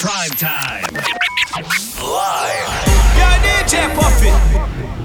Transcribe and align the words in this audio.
Prime 0.00 0.30
time. 0.30 0.84
Live. 2.00 2.68
Yo, 3.18 3.28
DJ 3.44 3.94
Puffy. 3.94 4.30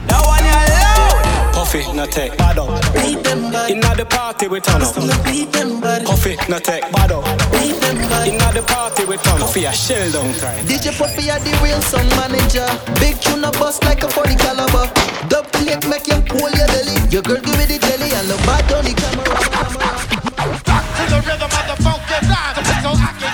That 0.08 0.24
one 0.26 0.42
you 0.48 0.58
loud. 0.74 1.54
Puffy, 1.54 1.84
no 1.94 2.06
tech, 2.06 2.38
bad 2.38 2.58
up. 2.58 2.70
Beat 2.94 3.24
them 3.24 3.52
bad. 3.52 3.70
Inna 3.70 3.96
the 3.96 4.06
party 4.06 4.48
we 4.48 4.60
turn 4.60 4.82
up. 4.82 4.96
Beat 5.26 5.52
them 5.52 5.82
bad. 5.82 6.06
Puffy, 6.06 6.38
no 6.50 6.58
tech, 6.60 6.90
bad 6.92 7.12
up. 7.12 7.26
Beat 7.52 7.76
them 7.82 7.98
bad. 8.10 8.28
Inna 8.28 8.52
the 8.54 8.64
party 8.64 9.06
we 9.06 9.18
turn 9.18 9.42
up. 9.42 9.52
Puffy 9.52 9.66
a 9.66 9.74
shell 9.74 10.10
down. 10.12 10.34
DJ 10.66 10.98
Puffy 10.98 11.30
a 11.30 11.38
the 11.40 11.52
real 11.62 11.82
sound 11.82 12.10
manager. 12.16 12.66
Big 13.00 13.20
tune 13.20 13.44
a 13.44 13.52
bust 13.52 13.84
like 13.84 14.04
a 14.04 14.10
40 14.10 14.36
caliber. 14.36 14.88
Dub 15.28 15.46
plate 15.52 15.86
make 15.88 16.08
you 16.08 16.22
pull 16.26 16.50
your 16.56 16.68
belly. 16.74 16.96
Your 17.12 17.22
girl 17.22 17.42
give 17.44 17.58
me 17.60 17.66
the 17.66 17.78
jelly 17.78 18.16
and 18.16 18.28
the 18.30 18.38
bad 18.48 18.72
on 18.72 18.86
the 18.86 18.94
camera. 18.96 19.26
To 20.98 21.04
the 21.12 21.20
rhythm 21.28 21.52
of 21.52 21.66
the 21.70 21.76
funky 21.84 22.26
sound. 22.26 23.07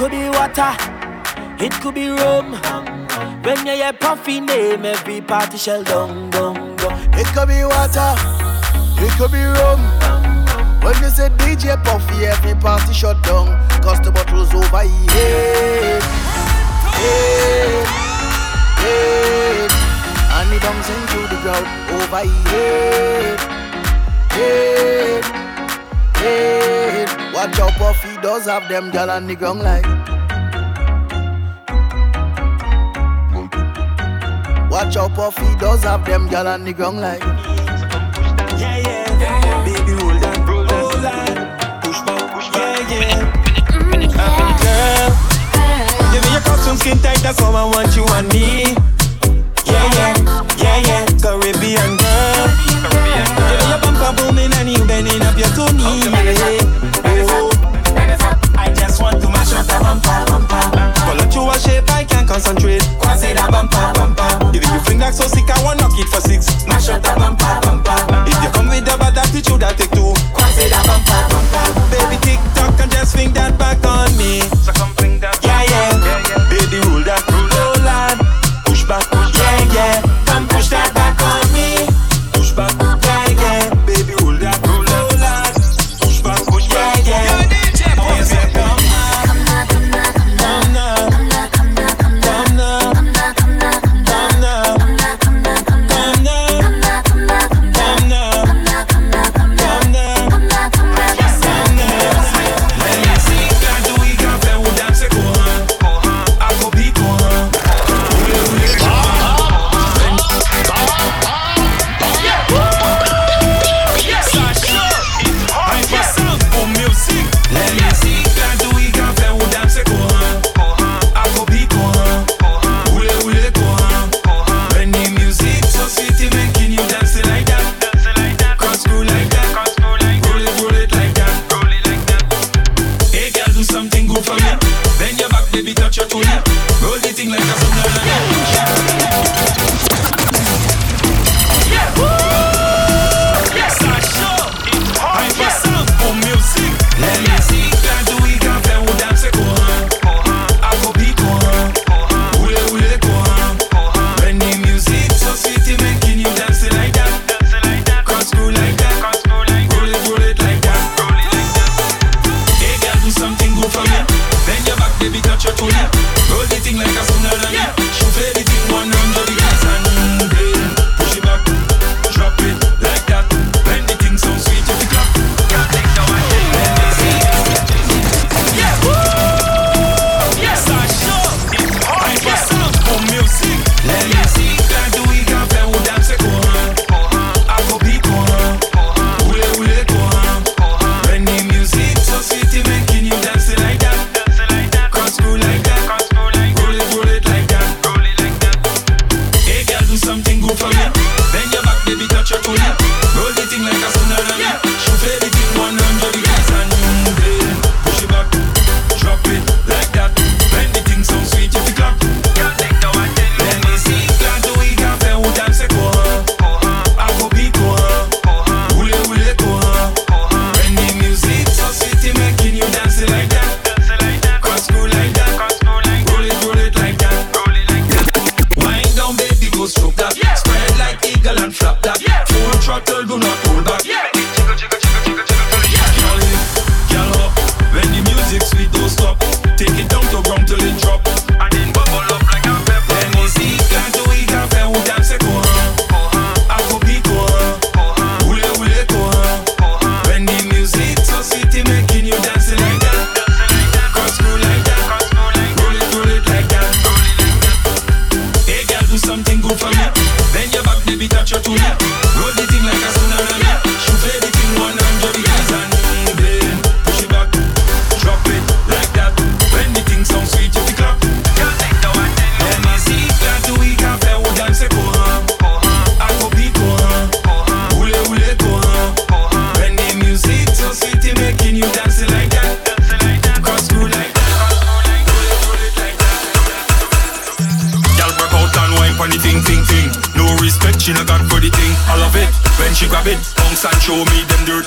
could 0.00 0.12
be 0.12 0.30
water, 0.30 0.72
it 1.62 1.72
could 1.82 1.94
be 1.94 2.08
rum. 2.08 2.52
When 3.42 3.66
you 3.66 3.72
hear 3.72 3.92
puffy 3.92 4.40
name, 4.40 4.86
every 4.86 5.20
party 5.20 5.58
shall 5.58 5.82
down, 5.82 6.30
down, 6.30 6.74
down. 6.76 6.98
It 7.12 7.26
could 7.34 7.48
be 7.48 7.62
water, 7.64 8.14
it 8.96 9.12
could 9.18 9.30
be 9.30 9.44
rum. 9.44 9.80
When 10.82 10.96
you 11.02 11.10
say 11.10 11.28
DJ 11.40 11.76
Puffy, 11.84 12.24
every 12.24 12.54
party 12.54 12.94
shut 12.94 13.22
down. 13.24 13.48
Cause 13.82 14.00
the 14.00 14.10
bottle's 14.10 14.54
over, 14.54 14.84
yeah. 14.84 16.00
Yeah. 16.96 17.84
Yeah. 18.80 19.68
And 20.32 20.50
he 20.50 20.58
bouncing 20.60 20.96
into 20.96 21.28
the 21.28 21.36
crowd 21.42 21.66
over, 21.92 22.24
yeah. 22.48 23.36
Yeah. 24.34 25.49
Hey, 26.20 27.06
watch 27.32 27.58
out, 27.58 27.72
Puffy 27.78 28.14
does 28.20 28.44
have 28.44 28.68
them 28.68 28.90
gal 28.90 29.10
on 29.10 29.26
the 29.26 29.34
ground 29.34 29.60
like. 29.60 29.86
Watch 34.70 34.96
out, 34.96 35.14
Puffy 35.14 35.56
does 35.58 35.82
have 35.84 36.04
them 36.04 36.28
gal 36.28 36.46
on 36.46 36.64
the 36.64 36.74
ground 36.74 37.00
like. 37.00 37.22
Yeah, 38.60 38.76
yeah, 38.84 39.64
baby, 39.64 39.92
hold 40.02 40.22
on, 40.22 40.46
hold 40.46 41.04
on, 41.06 41.80
push 41.80 42.00
back, 42.02 42.34
push 42.34 42.48
yeah, 42.54 42.90
yeah. 42.90 43.32
Mm, 43.70 44.02
yeah. 44.12 44.60
Girl, 44.60 46.12
give 46.12 46.22
me 46.22 46.32
your 46.32 46.42
costume 46.42 46.76
skin 46.76 46.98
tight, 46.98 47.22
that's 47.22 47.40
all 47.40 47.56
I 47.56 47.64
want 47.64 47.96
you 47.96 48.04
and 48.04 48.28
me. 48.28 48.89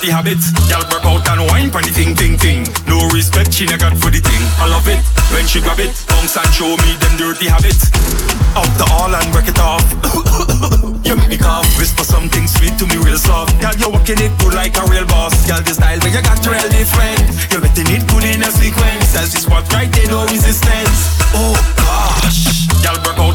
Dirty 0.04 0.12
habit. 0.12 0.44
Y'all 0.68 0.84
work 0.92 1.00
out 1.08 1.24
and 1.32 1.48
whine 1.48 1.72
for 1.72 1.80
the 1.80 1.88
ting 1.88 2.12
ting 2.12 2.36
ting. 2.36 2.60
No 2.84 3.08
respect 3.16 3.56
she 3.56 3.64
never 3.64 3.88
got 3.88 3.96
for 3.96 4.12
the 4.12 4.20
thing. 4.20 4.44
I 4.60 4.68
love 4.68 4.84
it 4.84 5.00
when 5.32 5.48
she 5.48 5.64
grab 5.64 5.80
it. 5.80 5.96
Bounce 6.04 6.36
and 6.36 6.52
show 6.52 6.76
me 6.84 6.92
them 7.00 7.16
dirty 7.16 7.48
habits. 7.48 7.88
Up 8.52 8.68
the 8.76 8.84
all 8.92 9.08
and 9.08 9.32
break 9.32 9.48
it 9.48 9.56
off. 9.56 9.80
you 11.08 11.16
make 11.16 11.32
me 11.32 11.38
cough. 11.40 11.64
Whisper 11.80 12.04
something 12.04 12.44
sweet 12.44 12.76
to 12.76 12.84
me 12.84 13.00
real 13.00 13.16
soft. 13.16 13.56
Girl, 13.64 13.72
you're 13.80 13.96
working 13.96 14.20
it 14.20 14.36
good 14.44 14.52
like 14.52 14.76
a 14.76 14.84
real 14.92 15.08
boss. 15.08 15.32
Girl, 15.48 15.64
this 15.64 15.80
style 15.80 15.96
where 16.04 16.12
you 16.12 16.20
got 16.20 16.36
real 16.44 16.68
different. 16.68 17.24
You 17.48 17.64
betting 17.64 17.88
it 17.88 18.04
good 18.04 18.28
in 18.28 18.44
a 18.44 18.52
sequence. 18.52 19.16
As 19.16 19.32
this 19.32 19.48
what 19.48 19.64
right, 19.72 19.88
they 19.88 20.04
no 20.12 20.28
resistance. 20.28 21.16
Oh 21.32 21.56
gosh 21.80 22.53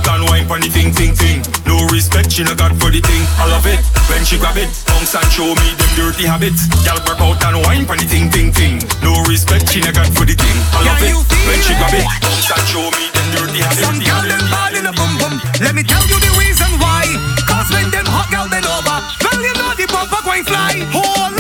and 0.10 0.26
wine 0.30 0.46
for 0.50 0.58
the 0.58 0.70
thing, 0.70 0.92
thing, 0.92 1.14
thing. 1.14 1.46
No 1.70 1.86
respect, 1.94 2.34
she 2.34 2.44
no 2.44 2.56
got 2.56 2.74
for 2.82 2.90
the 2.90 3.02
thing. 3.02 3.24
I 3.38 3.46
love 3.50 3.66
it 3.70 3.80
when 4.10 4.26
she 4.26 4.38
grab 4.42 4.58
it. 4.58 4.70
Bounce 4.90 5.14
and 5.14 5.30
show 5.30 5.54
me 5.54 5.68
them 5.78 5.92
dirty 5.96 6.26
habits. 6.26 6.66
Y'all 6.86 6.98
work 7.06 7.22
out 7.22 7.38
and 7.46 7.62
wine 7.66 7.86
for 7.86 7.96
the 7.96 8.06
thing, 8.06 8.30
thing, 8.34 8.50
thing. 8.52 8.82
No 9.06 9.22
respect, 9.30 9.70
she 9.70 9.80
no 9.82 9.92
got 9.94 10.10
for 10.12 10.26
the 10.26 10.34
thing. 10.34 10.58
I 10.74 10.86
love 10.86 11.04
it 11.06 11.16
when 11.46 11.60
she 11.62 11.74
grab 11.78 11.94
it. 11.94 12.06
Bounce 12.22 12.50
and 12.50 12.66
show 12.66 12.86
me 12.90 13.04
them 13.14 13.28
dirty 13.38 13.62
habits. 13.62 13.86
Some 13.86 14.00
girl 14.02 14.24
them 14.26 14.44
ball 14.50 14.74
in 14.74 14.86
a 14.90 14.94
bum 14.94 15.12
bum. 15.22 15.34
Let 15.62 15.78
me 15.78 15.84
tell 15.86 16.04
you 16.10 16.18
the 16.18 16.32
reason 16.42 16.70
why. 16.82 17.06
Cause 17.46 17.70
when 17.70 17.88
them 17.94 18.08
hot 18.10 18.30
girl 18.34 18.50
then 18.50 18.66
over, 18.66 18.98
well 19.22 19.40
you 19.40 19.54
know 19.56 19.72
the 19.78 19.86
bumper 19.88 20.22
going 20.26 20.46
fly. 20.46 20.82
Hold 20.90 21.39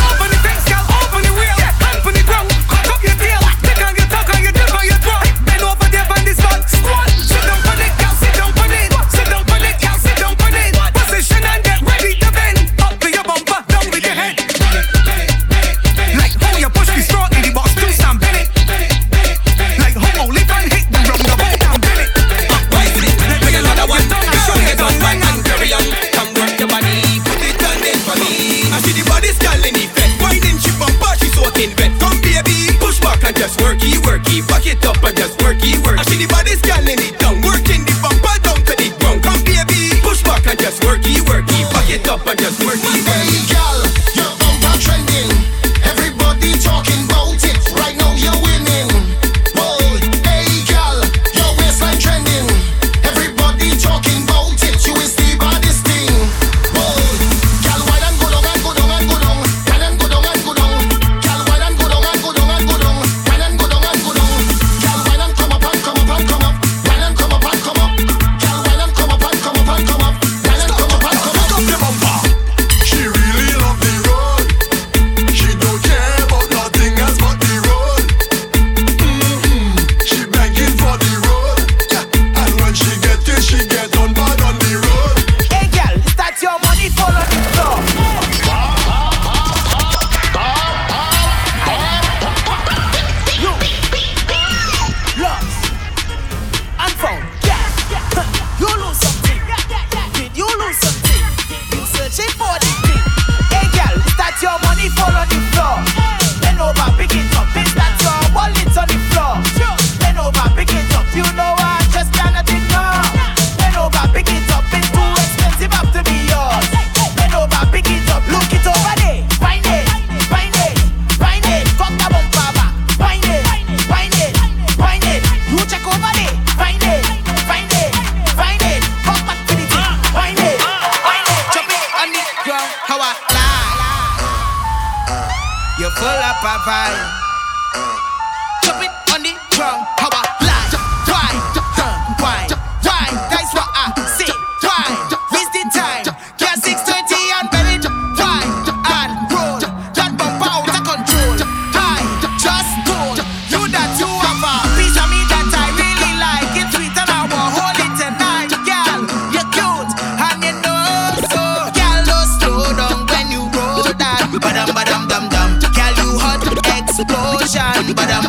badam, 167.93 168.21
badam. 168.23 168.28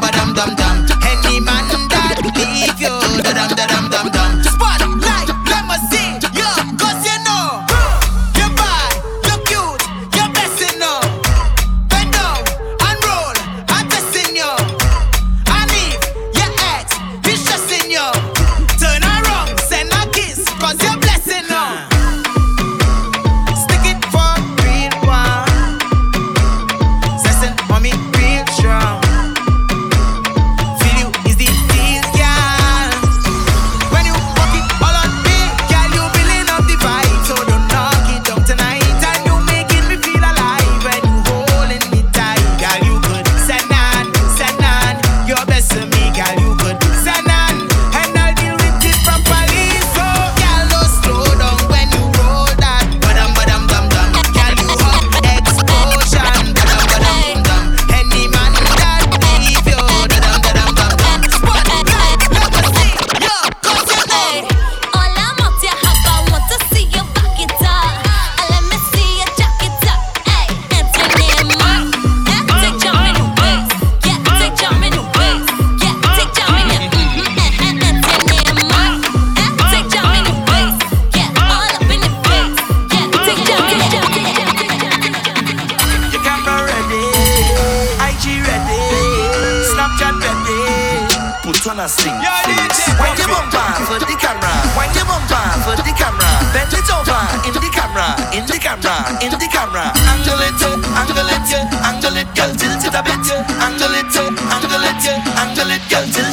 Angelita, 103.81 104.21
Angelita, 104.29 105.41
Angelita, 105.41 105.99
Angelita. 106.01 106.30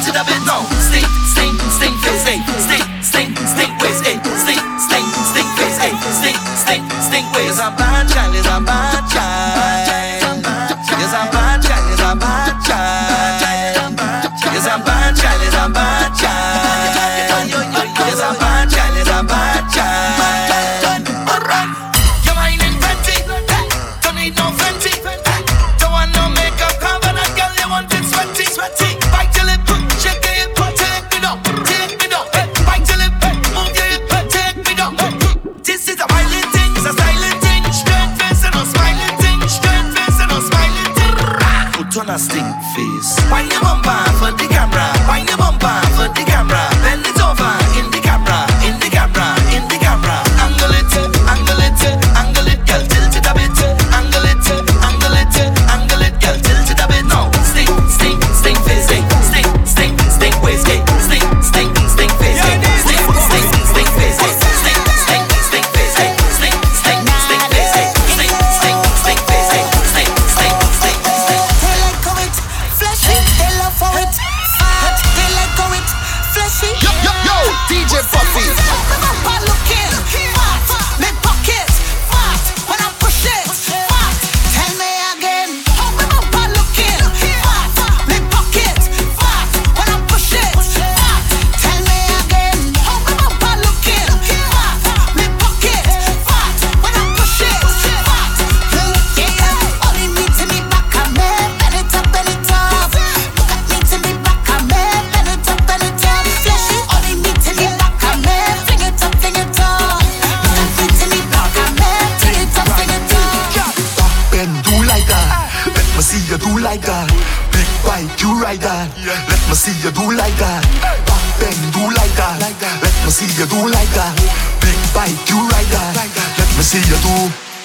do 116.58 116.64
like 116.64 116.82
that. 116.82 117.06
Big 117.54 117.70
bike, 117.86 118.10
you 118.18 118.34
ride 118.42 118.58
that. 118.60 118.90
Let 119.06 119.42
me 119.46 119.54
see 119.54 119.74
you 119.78 119.94
do 119.94 120.04
like 120.18 120.34
that. 120.42 120.62
Back 121.06 121.26
bend, 121.38 121.60
do 121.70 121.82
like 121.86 122.14
that. 122.18 122.42
Let 122.42 122.94
me 123.04 123.10
see 123.14 123.30
you 123.38 123.46
do 123.46 123.70
like 123.70 123.90
that. 123.94 124.14
Big 124.58 124.78
bike, 124.90 125.14
you 125.30 125.38
ride 125.38 125.70
that. 125.70 125.94
Let 125.94 126.50
me 126.58 126.62
see 126.66 126.82
you 126.82 126.98
do. 126.98 127.14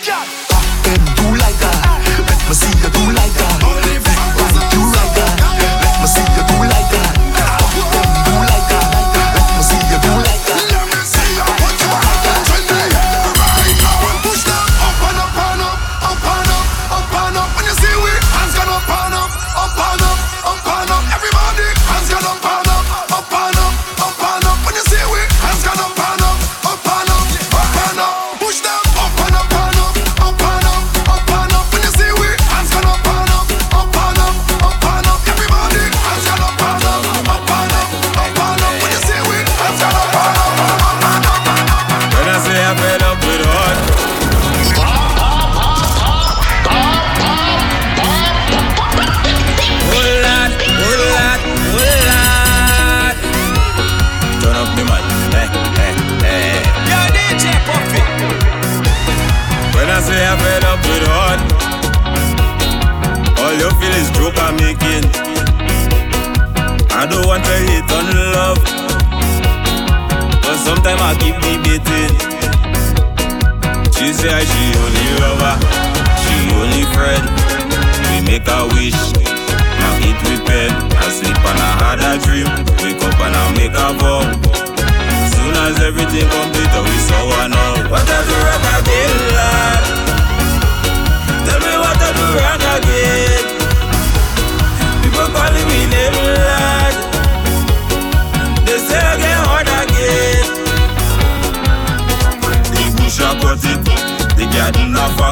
Back 0.05 0.67
bend, 0.85 1.05
do 1.17 1.25
like 1.41 1.57
that. 1.57 1.81
Let 2.21 2.41
me 2.45 2.53
see 2.53 2.69
you 2.69 2.89
do 2.93 3.03
like 3.17 3.33
that. 3.33 3.57
Big 4.05 4.42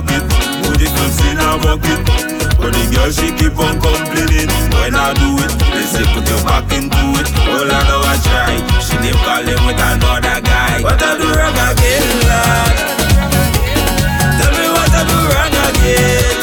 rock 0.02 0.12
it. 0.12 0.24
Do 0.64 0.72
the 0.74 0.88
club 0.90 1.12
scene, 1.12 1.40
I 1.40 1.56
walk 1.64 1.86
it. 1.86 2.02
But 2.58 2.74
the 2.74 2.84
girl, 2.94 3.12
she 3.12 3.32
keep 3.34 3.58
on 3.58 3.80
complaining. 3.82 4.50
When 4.74 4.96
I 4.96 5.14
do 5.14 5.38
it, 5.42 5.54
they 5.74 5.86
say 5.86 6.06
put 6.14 6.28
your 6.28 6.42
back 6.44 6.72
into 6.74 7.02
it. 7.20 7.28
All 7.50 7.70
I 7.70 7.82
know 7.88 8.02
I 8.02 8.16
try. 8.22 8.54
She 8.82 8.98
keep 9.02 9.18
calling 9.22 9.62
with 9.66 9.80
another 9.80 10.42
guy. 10.42 10.82
What 10.82 11.02
I 11.02 11.18
do 11.18 11.28
wrong 11.34 11.58
again, 11.70 12.08
lad? 12.28 12.76
Tell 14.38 14.52
me 14.52 14.68
what 14.70 14.92
I 14.92 15.02
do 15.08 15.18
wrong 15.30 15.56
again. 15.70 16.41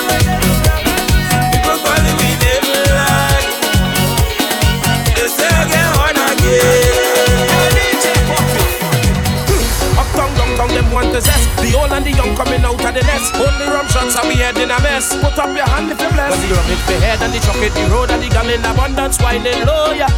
old 11.78 11.92
and 11.92 12.04
the 12.04 12.12
young 12.12 12.34
coming 12.34 12.62
out 12.66 12.74
of 12.74 12.92
the 12.94 13.02
nest. 13.06 13.34
Only 13.34 13.66
rum 13.70 13.86
shots 13.88 14.18
and 14.18 14.26
we 14.28 14.34
head 14.34 14.58
in 14.58 14.70
a 14.70 14.78
mess. 14.82 15.14
Put 15.22 15.38
up 15.38 15.54
your 15.54 15.68
hand 15.70 15.90
if 15.90 16.00
you're 16.00 16.10
blessed. 16.10 16.34
When 16.34 16.48
the 16.48 16.54
rum 16.54 16.66
hit 16.66 16.82
the 16.90 16.96
head 16.98 17.22
and 17.22 17.32
the 17.32 17.40
chuck 17.40 17.56
hit 17.62 17.74
the 17.74 17.84
road 17.90 18.10
and 18.10 18.22
the 18.22 18.28
gun 18.28 18.50
in 18.50 18.64
abundance, 18.64 19.18
whining 19.22 19.62
low, 19.64 19.92
yeah. 19.94 20.10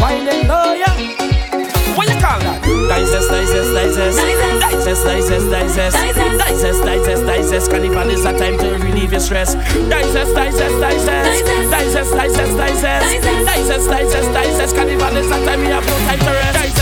Whining 0.00 0.48
low, 0.48 0.72
yeah. 0.72 0.94
What 1.96 2.08
you 2.08 2.16
call 2.16 2.40
that? 2.40 2.64
Digest, 2.64 3.28
digest, 3.28 3.70
digest. 3.76 4.16
Digest, 4.16 5.04
digest, 5.04 5.46
digest. 5.50 5.96
Digest, 6.40 6.80
digest, 6.82 7.22
digest. 7.26 7.70
Carnival 7.70 8.10
is 8.10 8.24
a 8.24 8.32
time 8.32 8.56
to 8.58 8.78
relieve 8.80 9.12
your 9.12 9.20
stress. 9.20 9.54
Digest, 9.54 10.32
digest, 10.34 10.76
digest. 10.80 11.44
Digest, 11.70 12.12
digest, 12.14 12.56
digest. 12.56 13.06
Digest, 13.46 13.86
digest, 13.90 14.32
digest. 14.32 14.74
Carnival 14.74 15.16
is 15.16 15.30
a 15.30 15.38
time 15.44 15.60
we 15.60 15.66
have 15.66 15.84
no 15.84 15.96
time 16.08 16.18
to 16.20 16.32
rest. 16.32 16.79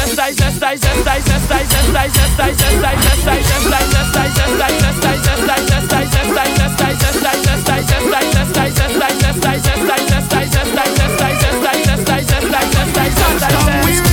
Stop 13.39 13.85
with 13.85 14.08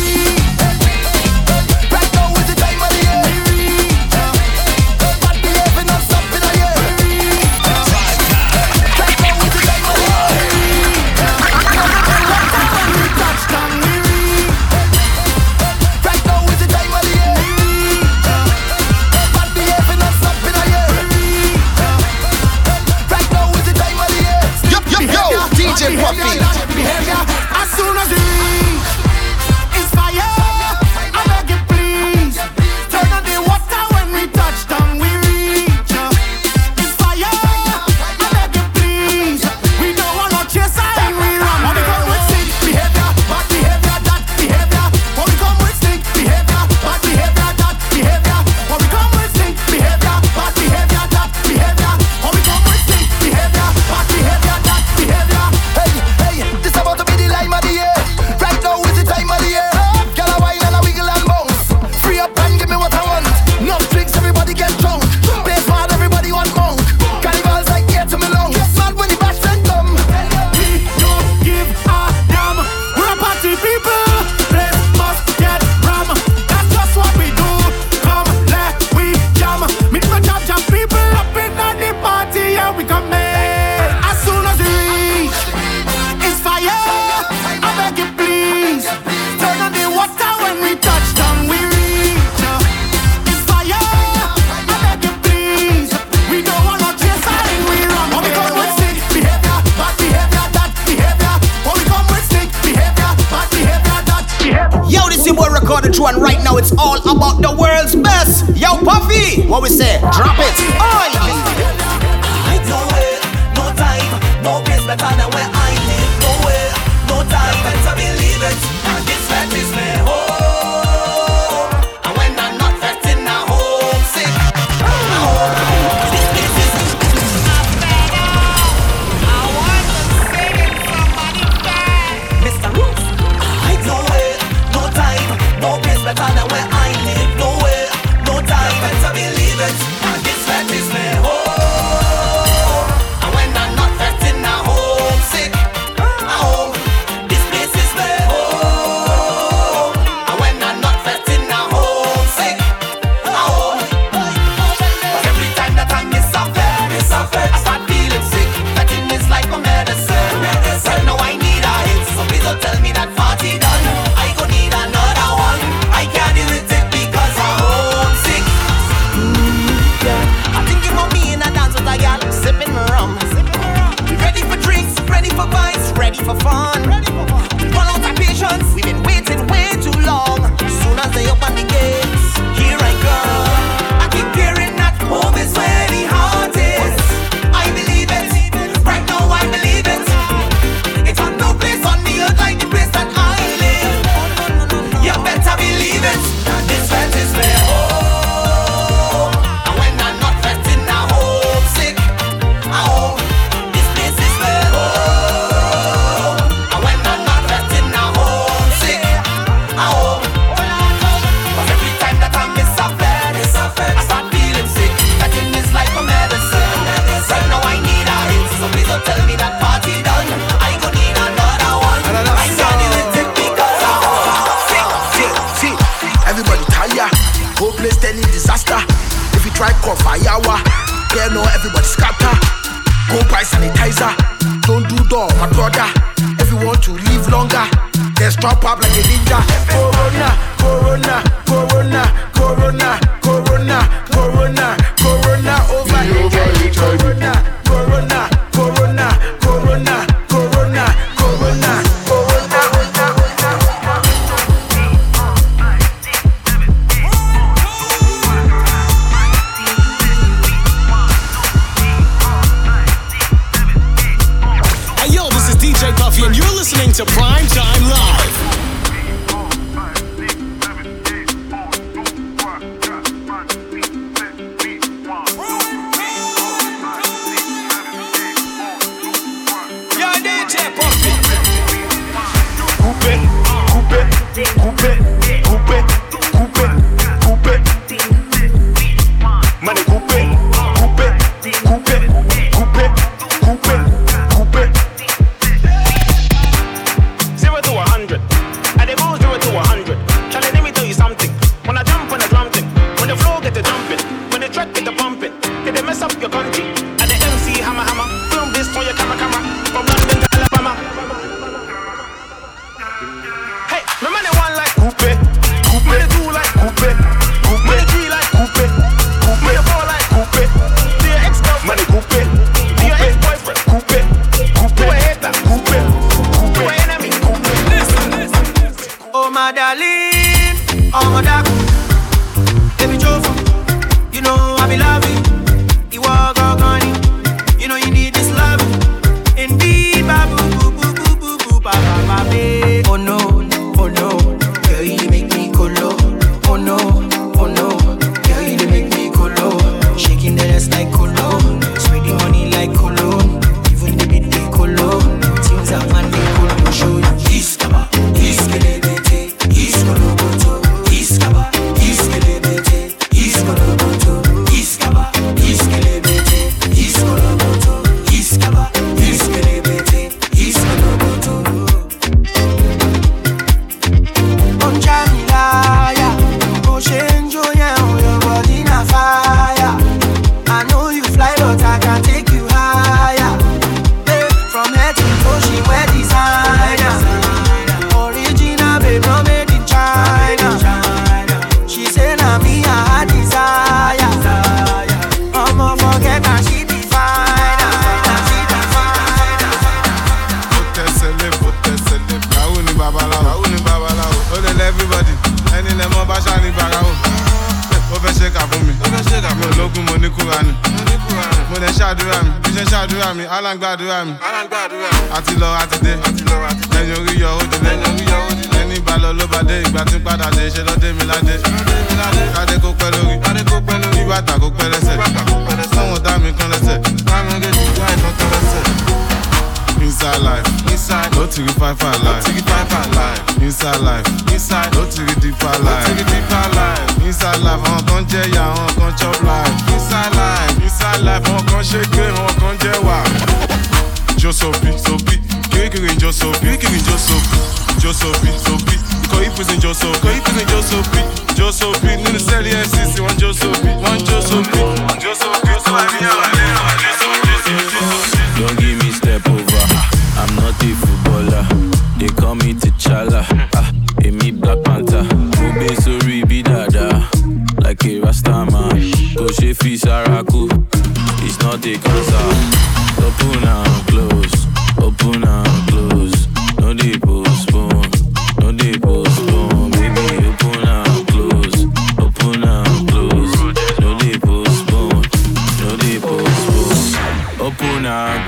to 266.98 267.25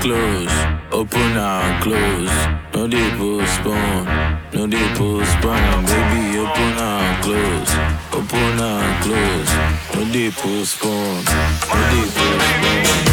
close. 0.00 0.52
Open 0.92 1.36
and 1.36 1.82
close. 1.82 2.34
No 2.74 2.86
dey 2.86 3.10
postpone. 3.16 4.06
No 4.54 4.66
dey 4.66 4.88
postpone. 4.94 5.84
Baby, 5.86 6.38
open 6.38 6.78
and 6.78 7.22
close. 7.24 7.72
Open 8.12 8.60
and 8.60 9.04
close. 9.04 9.52
No 9.94 10.12
dey 10.12 10.30
postpone. 10.30 11.24
No 11.68 11.80
dey 11.90 12.06
postpone. 12.16 13.07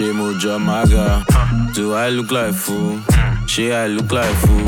She 0.00 0.12
move 0.12 0.42
your 0.42 0.58
maga. 0.58 1.26
Do 1.74 1.92
I 1.92 2.08
look 2.08 2.30
like 2.30 2.54
fool? 2.54 3.02
She 3.46 3.70
I 3.70 3.86
look 3.86 4.10
like 4.10 4.34
fool. 4.36 4.64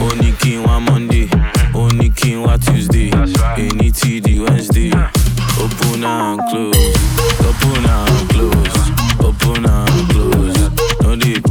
Only 0.00 0.30
king 0.38 0.62
one 0.62 0.84
Monday. 0.84 1.28
Only 1.74 2.08
king 2.10 2.42
one 2.42 2.60
Tuesday. 2.60 3.10
Any 3.10 3.90
TD 3.90 4.48
Wednesday. 4.48 4.92
Open 5.58 6.04
and 6.04 6.38
close. 6.48 6.76
Open 7.48 7.84
and 7.84 8.30
close. 8.30 8.90
Open 9.18 9.66
and 9.66 10.10
close. 10.12 11.02
No 11.02 11.16
deep. 11.16 11.42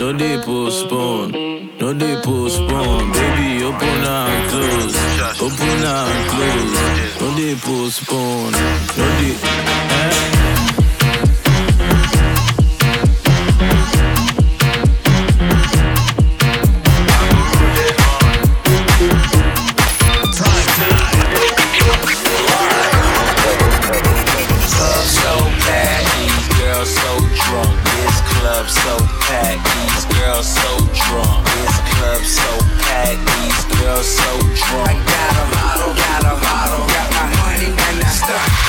No 0.00 0.12
dey 0.12 0.38
postpone, 0.44 1.30
no 1.80 1.92
dey 1.94 2.16
postpone. 2.22 3.12
Baby, 3.12 3.64
open 3.64 4.04
and 4.04 4.50
close, 4.50 4.96
open 5.40 5.84
and 5.96 6.30
close. 6.30 7.20
No 7.20 7.36
dey 7.36 7.54
postpone, 7.54 8.52
no 8.52 9.06
dey. 9.20 9.34
Eh? 9.36 10.94
Club 27.34 28.68
so 28.68 28.96
packed, 29.26 29.63
girls 30.34 30.50
so 30.50 30.78
drunk. 31.06 31.46
This 31.46 31.78
club 31.94 32.22
so 32.26 32.50
packed, 32.82 33.22
these 33.22 33.62
girls 33.78 34.06
so 34.06 34.30
drunk. 34.66 34.90
I 34.90 34.98
got 35.06 35.34
a 35.38 35.46
model, 35.54 35.90
got 35.94 36.22
a 36.26 36.34
model, 36.42 36.82
got 36.90 37.08
my 37.14 37.26
money 37.38 37.70
and 37.70 38.02
I 38.02 38.10
stuck. 38.10 38.64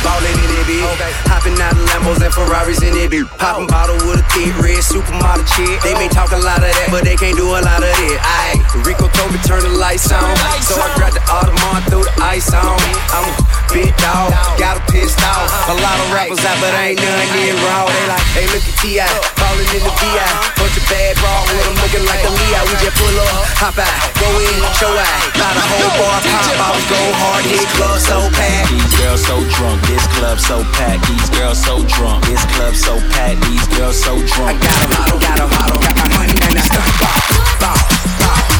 Ballin' 0.00 0.32
in 0.32 0.50
it, 0.50 0.64
bitch. 0.64 0.80
Okay. 0.94 1.12
Hoppin' 1.28 1.60
out 1.60 1.72
of 1.72 1.84
Lambos 1.92 2.24
and 2.24 2.32
Ferraris 2.32 2.82
in 2.82 2.96
it, 2.96 3.10
bitch. 3.10 3.28
Poppin' 3.38 3.66
bottle 3.66 3.96
with 4.08 4.20
a 4.20 4.26
thick 4.32 4.56
red 4.58 4.80
supermodel 4.80 5.44
chick. 5.54 5.82
They 5.82 5.94
may 5.94 6.08
talk 6.08 6.32
a 6.32 6.38
lot 6.38 6.58
of 6.58 6.72
that, 6.72 6.88
but 6.90 7.04
they 7.04 7.16
can't 7.16 7.36
do 7.36 7.44
a 7.44 7.60
lot 7.60 7.82
of 7.84 7.92
it. 8.08 8.18
Aight. 8.18 8.59
Rico 8.86 9.10
told 9.18 9.34
me 9.34 9.38
turn 9.42 9.62
the 9.66 9.74
lights 9.74 10.10
on. 10.14 10.36
So 10.62 10.78
I 10.78 10.88
grabbed 10.94 11.18
the 11.18 11.24
Audemars, 11.26 11.82
threw 11.90 12.06
the 12.06 12.14
ice 12.22 12.54
on. 12.54 12.78
I'm 13.10 13.26
a 13.26 13.34
big 13.74 13.90
dog, 13.98 14.30
got 14.58 14.78
a 14.78 14.82
pissed 14.90 15.18
off. 15.26 15.50
A 15.70 15.74
lot 15.74 15.96
of 15.98 16.06
rappers 16.14 16.38
out, 16.46 16.54
but 16.62 16.70
ain't 16.78 17.02
none 17.02 17.28
near 17.34 17.54
raw. 17.66 17.90
They 17.90 18.06
like, 18.06 18.26
hey, 18.30 18.46
look 18.54 18.62
at 18.62 18.76
T.I. 18.78 19.06
Falling 19.42 19.70
in 19.74 19.82
the 19.82 19.94
VI. 19.98 20.22
Bunch 20.54 20.76
of 20.78 20.86
bad 20.86 21.18
bras 21.18 21.42
with 21.50 21.58
them 21.58 21.74
looking 21.82 22.04
like 22.06 22.22
a 22.22 22.30
Leo. 22.30 22.60
We 22.70 22.74
just 22.78 22.94
pull 22.94 23.16
up, 23.18 23.42
hop 23.58 23.78
out, 23.82 23.90
go 24.22 24.28
in, 24.38 24.56
show 24.78 24.92
out. 24.94 25.18
Got 25.34 25.54
a 25.58 25.62
whole 25.66 25.90
bar 25.98 26.18
pop 26.22 26.70
out, 26.70 26.78
go 26.86 27.00
hard, 27.18 27.42
hit 27.50 27.66
club 27.74 27.98
so 27.98 28.18
packed. 28.38 28.70
These 28.70 28.94
girls 29.02 29.22
so 29.26 29.36
drunk, 29.50 29.82
this 29.90 30.06
club 30.14 30.38
so 30.38 30.62
packed. 30.78 31.02
These 31.10 31.30
girls 31.34 31.58
so 31.58 31.82
drunk, 31.90 32.22
this 32.30 32.44
club 32.54 32.74
so 32.78 32.94
packed. 33.10 33.42
These 33.50 33.66
girls 33.74 33.98
so 33.98 34.14
drunk. 34.30 34.62
I 34.62 34.62
got 34.62 34.78
a 34.78 34.88
model, 34.94 35.18
got 35.18 35.38
a 35.42 35.46
model, 35.50 35.78
got 35.82 35.94
my 35.98 36.06
money 36.14 36.38
and 36.38 36.54
I 36.54 36.62
stuck. 36.62 36.86
Bop, 37.02 37.18
bop, 37.58 37.78
bop, 38.22 38.59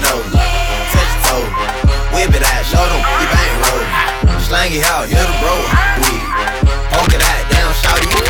it 0.00 0.08
over, 0.08 0.32
touch 0.32 1.12
your 1.12 1.22
toe, 1.28 1.46
whip 2.16 2.32
it 2.32 2.42
out, 2.42 2.64
show 2.64 2.80
them 2.80 3.02
you 3.20 3.28
bang 3.28 3.54
roll. 3.68 3.84
Slang 4.40 4.72
it 4.72 4.84
out, 4.88 5.08
you're 5.12 5.20
the 5.20 5.36
bro. 5.44 5.54
Poke 6.90 7.12
it 7.12 7.22
out, 7.22 7.44
down, 7.52 7.70
shout 7.76 8.00
eat. 8.00 8.24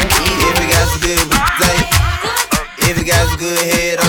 If 0.50 0.54
you 0.58 0.66
got 0.68 0.84
some 0.90 1.00
good 1.00 1.22
say, 1.62 1.78
if 2.90 2.98
you 2.98 3.04
got 3.06 3.22
some 3.28 3.38
good 3.38 3.58
head 3.70 3.99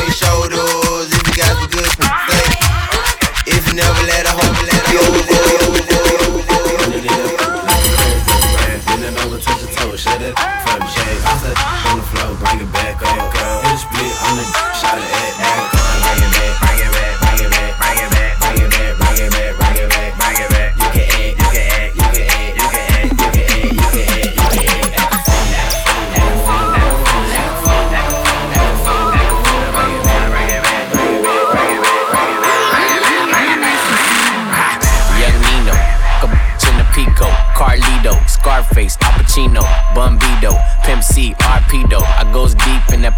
Pacino, 39.31 39.63
Bumbido, 39.95 40.51
Pimp 40.83 41.01
C, 41.01 41.33
Arpedo. 41.39 42.03
I 42.03 42.27
goes 42.33 42.53
deep 42.53 42.83
in 42.91 42.99
that 43.07 43.15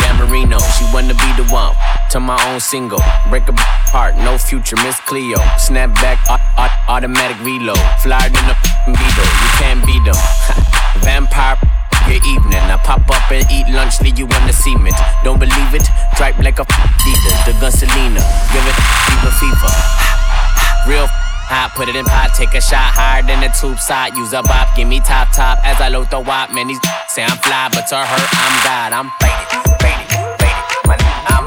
Dan. 0.00 0.16
She 0.16 0.84
wanna 0.96 1.12
be 1.12 1.28
the 1.36 1.44
one 1.52 1.76
to 2.08 2.20
my 2.20 2.40
own 2.48 2.58
single. 2.58 3.04
Break 3.28 3.44
a 3.48 3.54
heart, 3.92 4.16
no 4.16 4.38
future, 4.38 4.76
Miss 4.76 4.96
Cleo. 5.04 5.36
Snap 5.58 5.92
back, 6.00 6.24
au- 6.32 6.40
au- 6.56 6.96
automatic 6.96 7.36
reload. 7.44 7.76
Flyer 8.00 8.32
than 8.32 8.48
a 8.48 8.56
Beetle, 8.88 9.28
you 9.28 9.50
can't 9.60 9.84
beat 9.84 10.00
them. 10.08 10.16
Vampire. 11.04 11.60
Your 12.08 12.24
evening, 12.24 12.64
I 12.72 12.80
pop 12.82 13.04
up 13.12 13.30
and 13.30 13.44
eat 13.52 13.68
lunch, 13.68 14.00
leave 14.00 14.18
you 14.18 14.24
on 14.24 14.46
the 14.48 14.56
cement. 14.56 14.96
Don't 15.22 15.38
believe 15.38 15.74
it? 15.76 15.84
Tripe 16.16 16.38
like 16.40 16.60
a 16.60 16.66
leader, 17.04 17.36
the 17.44 17.52
gun 17.60 17.70
Selena. 17.70 18.24
Give 18.56 18.64
it 18.64 18.76
fever, 19.04 19.32
fever. 19.36 19.72
Real 20.88 21.08
hot, 21.52 21.74
put 21.76 21.88
it 21.88 21.96
in 21.96 22.04
pot, 22.04 22.32
take 22.34 22.54
a 22.54 22.60
shot 22.60 22.96
higher 22.96 23.22
than 23.22 23.40
the 23.44 23.52
tube 23.52 23.78
side. 23.78 24.16
Use 24.16 24.32
a 24.32 24.42
bop, 24.42 24.74
give 24.74 24.88
me 24.88 25.00
top 25.00 25.28
top 25.36 25.58
as 25.64 25.80
I 25.80 25.88
load 25.88 26.08
the 26.10 26.20
wop. 26.20 26.50
Man, 26.50 26.66
these 26.68 26.80
say 27.08 27.24
I'm 27.24 27.36
fly, 27.44 27.68
but 27.72 27.86
to 27.92 27.96
her, 28.00 28.24
I'm 28.44 28.54
God. 28.64 28.90
I'm 28.96 29.08
faded, 29.20 29.48
faded, 29.84 30.08
faded. 30.40 30.80
Money, 30.88 31.04
I'm 31.28 31.44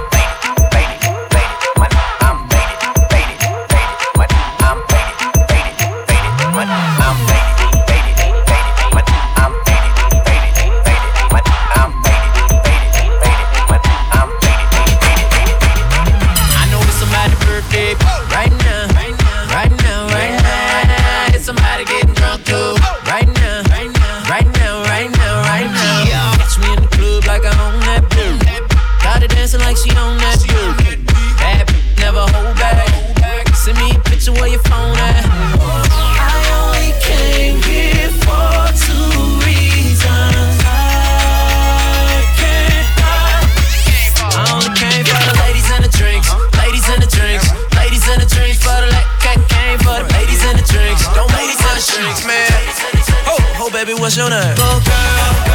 oh, 54.59 54.79
baby, 54.85 55.54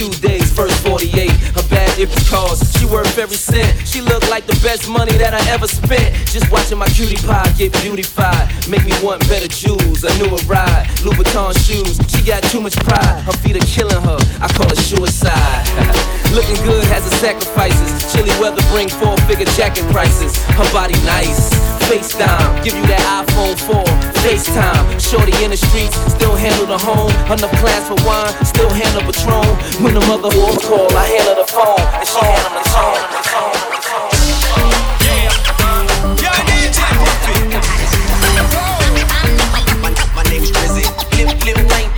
two 0.00 0.08
days. 0.24 0.48
First 0.50 0.80
48. 0.80 1.28
Her 1.52 1.66
bad 1.68 1.98
if 1.98 2.08
cause 2.30 2.64
she 2.78 2.86
worth 2.86 3.18
every 3.18 3.36
cent. 3.36 3.68
She 3.86 4.00
look 4.00 4.24
like 4.30 4.46
the 4.46 4.56
best 4.64 4.88
money 4.88 5.12
that 5.20 5.34
I 5.34 5.42
ever 5.52 5.68
spent. 5.68 6.16
Just 6.32 6.50
watching 6.50 6.78
my 6.78 6.88
cutie 6.88 7.20
pie 7.20 7.52
get 7.58 7.72
beautified. 7.84 8.48
Make 8.64 8.86
me 8.86 8.96
want 9.04 9.20
better 9.28 9.48
jewels. 9.48 10.00
A 10.04 10.10
newer 10.16 10.40
ride. 10.48 10.88
Louboutin 11.04 11.52
shoes. 11.60 12.00
She 12.08 12.24
got 12.24 12.42
too 12.44 12.62
much 12.62 12.76
pride. 12.80 13.20
Her 13.28 13.36
feet 13.44 13.60
are 13.60 13.68
killing 13.68 14.00
her. 14.00 14.16
I 14.40 14.48
call 14.56 14.72
it 14.72 14.80
suicide. 14.80 15.68
Looking 16.32 16.56
good 16.64 16.84
has 16.88 17.04
its 17.04 17.20
sacrifices. 17.20 17.90
Chilly 18.12 18.32
weather 18.40 18.64
bring 18.72 18.88
four 18.88 19.18
figure 19.28 19.50
jacket 19.52 19.84
prices. 19.92 20.32
Her 20.56 20.68
body 20.72 20.96
nice. 21.04 21.52
Face 21.92 22.16
down. 22.16 22.56
Give 22.64 22.72
you 22.72 22.86
that 22.88 23.04
iPhone 23.28 23.58
4. 24.08 24.09
FaceTime. 24.20 25.00
Shorty 25.00 25.32
in 25.42 25.50
the 25.50 25.56
streets. 25.56 25.96
Still 26.12 26.36
handle 26.36 26.66
the 26.66 26.78
home. 26.78 27.10
Enough 27.32 27.52
plans 27.60 27.88
for 27.88 27.96
wine. 28.06 28.32
Still 28.44 28.70
handle 28.70 29.02
Patron. 29.02 29.48
When 29.82 29.94
the 29.94 30.00
mother 30.00 30.28
whore 30.28 30.60
call, 30.60 30.92
I 30.96 31.06
handle 31.08 31.36
the 31.40 31.46
phone. 31.48 31.80
And 31.96 32.06
she 32.06 32.20
handle 32.20 32.52
the 32.52 32.64
tone. 32.68 33.20
My 40.14 40.22
name's 40.24 40.50
Drizzy. 40.50 40.84
Lip, 41.16 41.44
lip, 41.44 41.89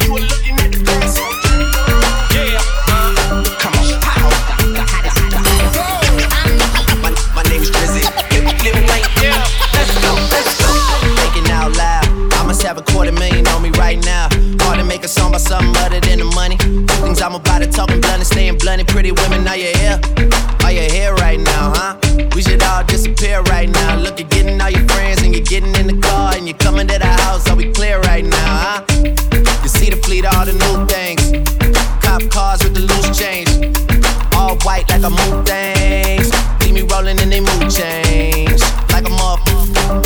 things. 35.52 36.28
See 36.60 36.72
me 36.72 36.82
rolling 36.82 37.18
in 37.20 37.28
they 37.28 37.40
mood 37.40 37.68
change. 37.68 38.60
Like 38.92 39.06
a 39.06 39.12
motherfucker. 39.12 40.00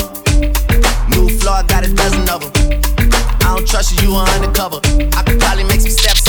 New 1.10 1.28
floor, 1.38 1.62
I 1.62 1.64
got 1.66 1.86
a 1.86 1.90
dozen 1.92 2.28
of 2.28 2.40
them. 2.42 2.52
I 3.44 3.54
don't 3.54 3.66
trust 3.66 3.92
you, 3.92 4.08
you 4.08 4.14
are 4.14 4.28
undercover. 4.34 4.80
I 5.18 5.22
could 5.22 5.38
probably 5.40 5.64
make 5.64 5.80
some 5.80 5.94
steps. 5.94 6.22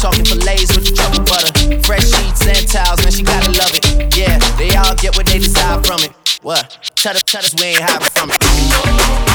Talking 0.00 0.24
fillets 0.24 0.72
with 0.74 0.86
the 0.88 0.92
truffle 0.96 1.24
butter. 1.24 1.52
Fresh 1.86 2.08
sheets 2.14 2.42
and 2.46 2.66
towels, 2.66 3.00
man, 3.02 3.12
she 3.12 3.22
gotta 3.22 3.50
love 3.52 3.72
it. 3.74 3.84
Yeah, 4.16 4.38
they 4.56 4.74
all 4.76 4.94
get 4.94 5.16
what 5.16 5.26
they 5.26 5.38
desire 5.38 5.82
from 5.82 6.00
it. 6.00 6.12
What? 6.42 6.90
Tell 6.96 7.14
us, 7.14 7.22
tell 7.24 7.44
us 7.44 7.54
we 7.58 7.66
ain't 7.76 7.80
hiding 7.82 8.08
from 8.08 8.30
it. 8.30 9.29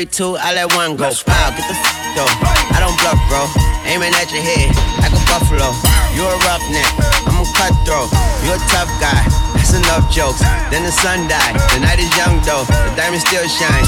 I 0.00 0.56
let 0.56 0.72
one 0.72 0.96
go. 0.96 1.12
Wow, 1.28 1.52
get 1.52 1.68
the 1.68 1.76
f 1.76 1.84
though. 2.16 2.24
I 2.72 2.80
don't 2.80 2.96
bluff, 3.04 3.20
bro. 3.28 3.44
Aiming 3.84 4.16
at 4.16 4.32
your 4.32 4.40
head 4.40 4.72
like 4.96 5.12
a 5.12 5.20
buffalo. 5.28 5.76
You're 6.16 6.24
a 6.24 6.40
roughneck, 6.48 6.88
I'm 7.28 7.36
a 7.36 7.44
cutthroat. 7.52 8.08
You're 8.40 8.56
a 8.56 8.64
tough 8.72 8.88
guy. 8.96 9.20
That's 9.52 9.76
enough 9.76 10.08
jokes. 10.08 10.40
Then 10.72 10.88
the 10.88 10.90
sun 10.90 11.28
died. 11.28 11.52
The 11.76 11.84
night 11.84 12.00
is 12.00 12.08
young 12.16 12.40
though. 12.48 12.64
The 12.64 12.96
diamond 12.96 13.20
still 13.20 13.44
shine. 13.44 13.79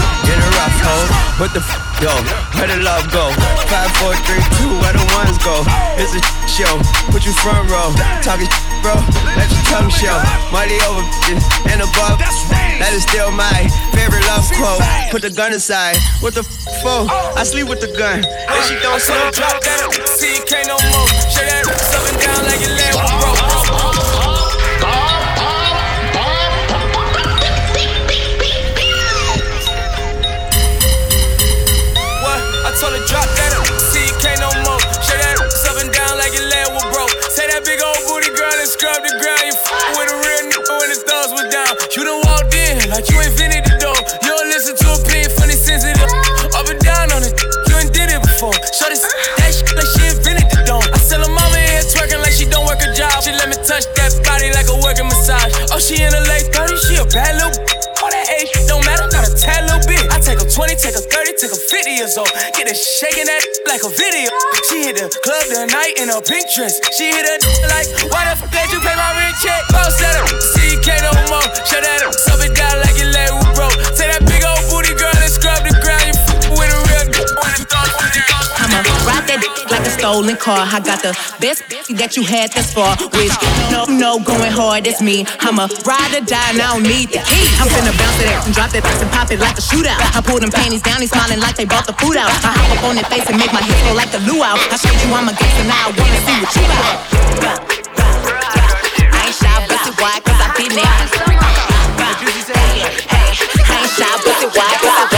What 1.43 1.51
the 1.51 1.59
f 1.59 1.75
yo? 1.99 2.15
Where 2.55 2.71
the 2.71 2.79
love 2.87 3.11
go? 3.11 3.35
Five, 3.67 3.91
four, 3.99 4.15
three, 4.31 4.39
two. 4.63 4.79
Where 4.79 4.95
the 4.95 5.03
ones 5.11 5.35
go? 5.43 5.67
It's 5.99 6.15
a 6.15 6.23
show. 6.47 6.71
Put 7.11 7.27
you 7.27 7.35
front 7.35 7.67
row. 7.67 7.91
Talking 8.23 8.47
bro. 8.79 8.95
Let 9.35 9.51
your 9.51 9.67
tongue 9.67 9.91
show. 9.91 10.15
Money 10.55 10.79
over 10.87 11.03
and 11.67 11.83
above. 11.83 12.23
That 12.79 12.95
is 12.95 13.03
still 13.03 13.35
my 13.35 13.67
favorite 13.91 14.23
love 14.31 14.47
quote. 14.55 14.87
Put 15.11 15.27
the 15.27 15.35
gun 15.35 15.51
aside. 15.51 15.99
What 16.23 16.39
the 16.39 16.47
f 16.47 16.79
for? 16.79 17.11
Oh. 17.11 17.35
I 17.35 17.43
sleep 17.43 17.67
with 17.67 17.83
the 17.83 17.91
gun. 17.91 18.23
And 18.23 18.63
she 18.63 18.79
don't 18.79 19.03
say 19.03 19.19
drop 19.35 19.59
that 19.67 19.91
see 20.15 20.39
can't 20.47 20.71
no 20.71 20.79
more. 20.79 21.11
Shake 21.27 21.51
that 21.51 21.67
up 21.67 22.07
and 22.07 22.19
down 22.23 22.39
like 22.47 22.63
your 22.63 22.71
leg 22.71 23.22
touch 53.73 53.89
that 53.97 54.13
body 54.29 54.53
like 54.53 54.69
a 54.69 54.77
working 54.85 55.09
massage. 55.09 55.49
Oh, 55.73 55.81
she 55.81 55.97
in 55.97 56.13
her 56.13 56.25
late 56.29 56.45
30s, 56.53 56.77
she 56.85 57.01
a 57.01 57.09
bad 57.09 57.41
little. 57.41 57.57
All 58.05 58.13
that 58.13 58.29
age 58.37 58.53
don't 58.69 58.85
matter, 58.85 59.09
not 59.09 59.25
a 59.25 59.33
tad 59.33 59.65
little 59.65 59.81
bit. 59.89 60.05
I 60.13 60.21
take 60.21 60.37
her 60.37 60.45
20, 60.45 60.77
take 60.77 60.93
her 60.93 61.01
30, 61.01 61.41
take 61.41 61.55
her 61.55 61.57
50 61.57 61.89
years 61.97 62.21
old. 62.21 62.29
Get 62.53 62.69
her 62.69 62.77
shaking 62.77 63.25
that 63.25 63.41
like 63.65 63.81
a 63.81 63.89
video. 63.89 64.29
She 64.69 64.85
hit 64.85 65.01
the 65.01 65.09
club 65.25 65.45
the 65.49 65.73
night 65.73 65.97
in 65.97 66.13
a 66.13 66.21
pink 66.21 66.45
dress. 66.53 66.77
She 66.99 67.17
hit 67.17 67.25
a 67.25 67.35
like, 67.73 67.89
why 68.13 68.29
the 68.29 68.37
fuck 68.37 68.53
did 68.53 68.69
you 68.77 68.81
pay 68.85 68.93
my 68.93 69.09
rent 69.17 69.37
check? 69.41 69.63
Up, 69.73 69.89
see 69.89 70.77
you 70.77 70.81
can't 70.85 71.01
no 71.09 71.15
more. 71.33 71.47
Shut 71.65 71.81
that 71.81 72.05
up, 72.05 72.13
sub 72.13 72.45
it 72.45 72.53
down 72.53 72.77
like 72.85 72.99
your 73.01 73.09
leg 73.09 73.31
was 73.33 73.49
broke. 73.57 73.77
Stolen 79.93 80.37
car. 80.37 80.65
I 80.65 80.81
got 80.81 81.05
the 81.05 81.13
best 81.39 81.69
that 82.01 82.17
you 82.17 82.25
had 82.25 82.53
thus 82.53 82.73
far. 82.73 82.97
Which 83.13 83.35
no, 83.69 83.85
no, 83.87 84.11
going 84.25 84.53
hard, 84.53 84.87
it's 84.89 85.03
me. 85.05 85.25
I'ma 85.41 85.69
ride 85.85 86.13
or 86.17 86.25
die, 86.25 86.51
and 86.53 86.61
I 86.61 86.73
don't 86.73 86.83
need 86.89 87.13
the 87.13 87.21
key. 87.21 87.47
I'm 87.61 87.69
finna 87.69 87.93
bounce 87.93 88.19
it 88.25 88.33
and 88.33 88.53
drop 88.57 88.71
that 88.73 88.85
ass 88.85 89.03
and 89.05 89.13
pop 89.13 89.29
it 89.31 89.39
like 89.39 89.57
a 89.61 89.65
shootout. 89.65 90.01
I 90.17 90.21
pull 90.25 90.41
them 90.41 90.51
panties 90.51 90.83
down, 90.83 91.01
they 91.01 91.11
smiling 91.11 91.41
like 91.41 91.57
they 91.57 91.69
bought 91.69 91.87
the 91.87 91.95
food 92.01 92.17
out. 92.17 92.33
I 92.43 92.51
hop 92.57 92.69
up 92.73 92.85
on 92.89 92.97
their 92.97 93.09
face 93.13 93.29
and 93.29 93.37
make 93.37 93.53
my 93.53 93.63
hips 93.63 93.83
go 93.85 93.93
like 93.93 94.13
a 94.17 94.21
luau. 94.25 94.57
I 94.57 94.77
showed 94.81 94.97
you 95.05 95.13
I'm 95.13 95.29
a 95.29 95.35
gangster, 95.37 95.67
now 95.69 95.89
I 95.89 95.95
wanna 95.95 96.21
see 96.25 96.37
what 96.41 96.53
you 96.57 96.65
got. 96.67 96.85
I 99.13 99.29
ain't 99.29 99.37
shy, 99.37 99.53
it 99.53 99.97
wide, 100.01 100.23
cause 100.25 100.41
I 100.41 100.49
been 100.57 100.73
there. 100.73 100.97
Hey, 102.53 102.85
hey, 103.13 103.33
I 103.69 103.77
ain't 103.83 103.93
shy, 103.93 104.09
wide, 104.57 104.79
bust 104.83 105.12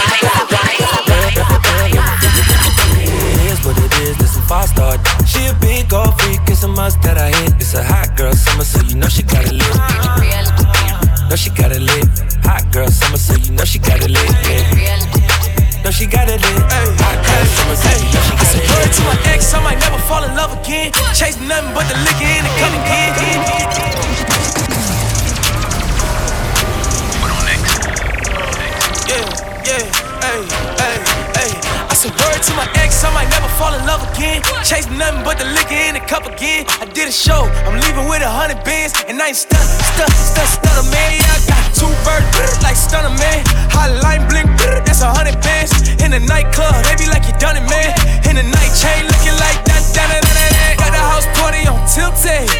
freak, 6.90 7.00
it's 7.00 7.02
a 7.02 7.02
must 7.02 7.02
that 7.02 7.18
I 7.18 7.30
hit. 7.30 7.54
It's 7.56 7.74
a 7.74 7.82
hot 7.82 8.16
girl 8.16 8.32
summer, 8.32 8.64
so 8.64 8.80
you 8.86 8.96
know 8.96 9.08
she 9.08 9.22
got 9.22 9.44
it 9.44 9.52
lit. 9.52 9.74
Know 11.28 11.36
she 11.36 11.50
got 11.50 11.72
it 11.72 11.80
lit. 11.80 12.08
Hot 12.44 12.64
girl 12.72 12.88
summer, 12.88 13.16
so 13.16 13.34
you 13.36 13.52
know 13.52 13.64
she 13.64 13.78
got 13.78 14.02
it 14.02 14.10
lit. 14.10 14.30
Yeah. 14.44 15.82
Know 15.84 15.90
she 15.90 16.06
got 16.06 16.28
it 16.28 16.40
lit. 16.40 16.62
Hot 17.00 17.18
girl 17.24 17.46
summer, 17.56 17.76
so 17.76 17.88
you 17.88 18.08
know 18.12 18.20
she 18.20 18.36
got 18.36 18.76
it 18.76 18.84
lit. 18.84 18.92
to 18.92 19.02
my 19.02 19.16
ex, 19.32 19.54
I 19.54 19.62
might 19.62 19.78
never 19.80 19.98
fall 20.04 20.24
in 20.24 20.34
love 20.36 20.52
again. 20.60 20.92
Chase 21.14 21.40
nothing 21.40 21.72
but 21.74 21.88
the 21.88 21.96
liquor 22.04 22.28
in 22.28 22.44
the 22.44 22.52
cup 22.60 22.72
again. 22.76 23.12
Yeah, 29.04 29.24
yeah, 29.64 29.84
hey, 30.22 30.40
hey, 30.80 31.13
hey. 32.02 32.10
I 32.10 32.26
word 32.26 32.42
to 32.42 32.52
my 32.58 32.66
ex, 32.82 33.04
I 33.04 33.12
might 33.14 33.30
never 33.30 33.46
fall 33.54 33.72
in 33.74 33.82
love 33.86 34.02
again. 34.10 34.42
Chase 34.66 34.90
nothing 34.90 35.22
but 35.22 35.38
the 35.38 35.46
liquor 35.54 35.78
in 35.78 35.94
the 35.94 36.02
cup 36.02 36.26
again. 36.26 36.66
I 36.82 36.86
did 36.90 37.06
a 37.08 37.14
show, 37.14 37.46
I'm 37.66 37.78
leaving 37.78 38.08
with 38.10 38.22
a 38.22 38.28
hundred 38.28 38.62
bands, 38.64 38.94
and 39.06 39.20
I 39.22 39.30
ain't 39.30 39.38
stunt, 39.38 39.62
stunt, 39.94 40.10
stunt, 40.10 40.50
stunner 40.50 40.86
man. 40.90 41.10
Yeah, 41.22 41.30
I 41.30 41.40
got 41.46 41.62
two 41.70 41.92
birds 42.02 42.58
like 42.62 42.76
stunner 42.76 43.14
man. 43.14 43.46
Hotline 43.70 44.26
Bling, 44.28 44.50
that's 44.82 45.02
a 45.02 45.10
hundred 45.10 45.38
bands. 45.40 45.70
In 46.02 46.10
the 46.10 46.20
nightclub, 46.20 46.74
they 46.98 47.06
like 47.06 47.26
you 47.30 47.34
done 47.38 47.56
it, 47.56 47.66
man. 47.70 47.94
In 48.26 48.34
the 48.36 48.46
night 48.46 48.72
chain, 48.74 49.06
looking 49.06 49.36
like 49.38 49.62
that, 49.70 49.82
that, 49.94 50.08
that, 50.10 50.22
that, 50.22 50.50
that. 50.50 50.74
Got 50.82 50.90
the 50.90 51.02
house 51.02 51.28
party 51.38 51.62
on 51.70 51.78
tilted. 51.86 52.50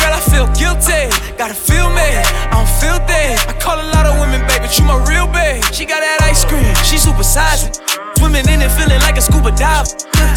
Girl, 0.00 0.14
I 0.14 0.20
feel 0.32 0.48
guilty. 0.56 1.12
Gotta 1.36 1.54
feel 1.54 1.90
me. 1.92 2.08
I 2.48 2.56
don't 2.56 2.72
feel 2.80 2.96
that. 2.96 3.44
I 3.48 3.52
call 3.60 3.76
a 3.76 3.88
lot 3.92 4.06
of 4.06 4.16
women, 4.18 4.40
baby, 4.48 4.66
you 4.72 4.84
my 4.88 4.98
real 5.04 5.28
babe. 5.28 5.62
She 5.72 5.84
got 5.84 6.00
that 6.00 6.22
ice 6.22 6.44
cream. 6.44 6.74
She 6.82 6.96
super 6.96 7.24
size. 7.24 7.91
Swimming 8.22 8.46
in 8.54 8.62
it, 8.62 8.70
feeling 8.78 9.02
like 9.02 9.18
a 9.18 9.20
scuba 9.20 9.50
dive. 9.50 9.88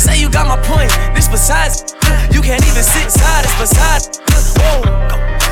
Say 0.01 0.17
you 0.19 0.27
got 0.27 0.49
my 0.49 0.57
point. 0.65 0.89
This 1.13 1.29
besides. 1.29 1.93
You 2.33 2.41
can't 2.41 2.65
even 2.65 2.81
sit 2.81 3.05
inside. 3.05 3.45
It's 3.45 3.53
beside. 3.61 4.01
Whoa. 4.57 4.89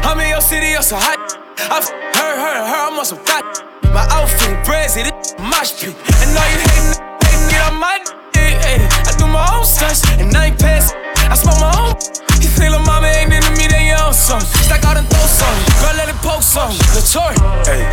I'm 0.01 0.19
in 0.19 0.33
your 0.33 0.41
city, 0.41 0.73
you're 0.73 0.81
so 0.81 0.97
hot. 0.97 1.21
I've 1.69 1.85
heard, 1.85 2.37
heard, 2.41 2.65
heard. 2.65 2.89
I'm 2.89 2.97
on 2.97 3.05
some 3.05 3.19
thought. 3.19 3.45
My 3.93 4.01
outfit, 4.09 4.57
brazy, 4.65 5.05
this 5.05 5.37
mosh 5.45 5.77
pit. 5.77 5.93
And 6.25 6.33
all 6.33 6.49
you 6.49 6.57
hating, 6.57 6.97
hating 7.21 7.53
it 7.53 7.61
on 7.69 7.77
my 7.77 8.01
dick. 8.33 8.57
I 8.81 9.13
do 9.13 9.29
my 9.29 9.45
own 9.53 9.63
stunts, 9.63 10.01
and 10.17 10.33
I 10.33 10.49
ain't 10.49 10.57
pass. 10.57 10.89
I 11.29 11.37
smoke 11.37 11.61
my 11.61 11.69
own. 11.85 11.93
You 12.41 12.49
feel 12.49 12.73
like 12.73 12.81
mama 12.81 13.13
ain't 13.13 13.29
into 13.29 13.53
me, 13.61 13.69
then 13.69 13.85
you 13.85 13.97
own 14.01 14.09
some. 14.11 14.41
Stack 14.41 14.81
out 14.89 14.97
and 14.97 15.05
throw 15.05 15.21
some. 15.29 15.53
Girl, 15.85 15.93
let 16.01 16.09
it 16.09 16.17
poke 16.25 16.41
some. 16.41 16.73
Latour. 16.97 17.29
Hey, 17.69 17.85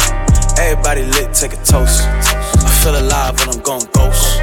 everybody 0.60 1.04
lit, 1.04 1.32
take 1.34 1.52
a 1.52 1.60
toast. 1.64 2.04
I 2.04 2.70
feel 2.82 2.96
alive 2.98 3.38
when 3.40 3.48
I'm 3.56 3.62
going 3.62 3.86
ghost. 3.92 4.40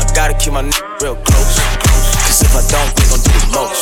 I 0.00 0.04
gotta 0.14 0.34
keep 0.34 0.52
my 0.52 0.60
n- 0.64 0.72
real 1.00 1.16
close. 1.16 1.54
Cause 2.24 2.40
if 2.42 2.54
I 2.56 2.62
don't, 2.72 2.90
they 2.96 3.04
gon' 3.12 3.20
do 3.20 3.32
the 3.36 3.50
most. 3.52 3.80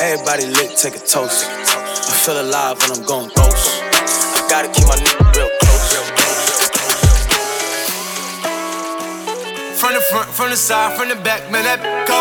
Everybody 0.00 0.46
lit, 0.46 0.76
take 0.76 0.96
a 0.96 0.98
toast. 1.04 1.46
I 1.48 2.14
feel 2.24 2.40
alive 2.40 2.78
when 2.80 2.92
I'm 2.92 3.04
going 3.06 3.30
ghost. 3.34 3.80
I 4.36 4.46
gotta 4.48 4.68
keep 4.68 4.86
my 4.86 4.96
n- 4.96 5.32
real 5.36 5.50
close. 5.60 5.88
From 9.80 9.94
the 9.94 10.00
front, 10.12 10.28
from 10.28 10.50
the 10.50 10.56
side, 10.56 10.96
from 10.98 11.08
the 11.08 11.16
back, 11.16 11.50
man, 11.50 11.64
that 11.64 11.80
go. 12.06 12.20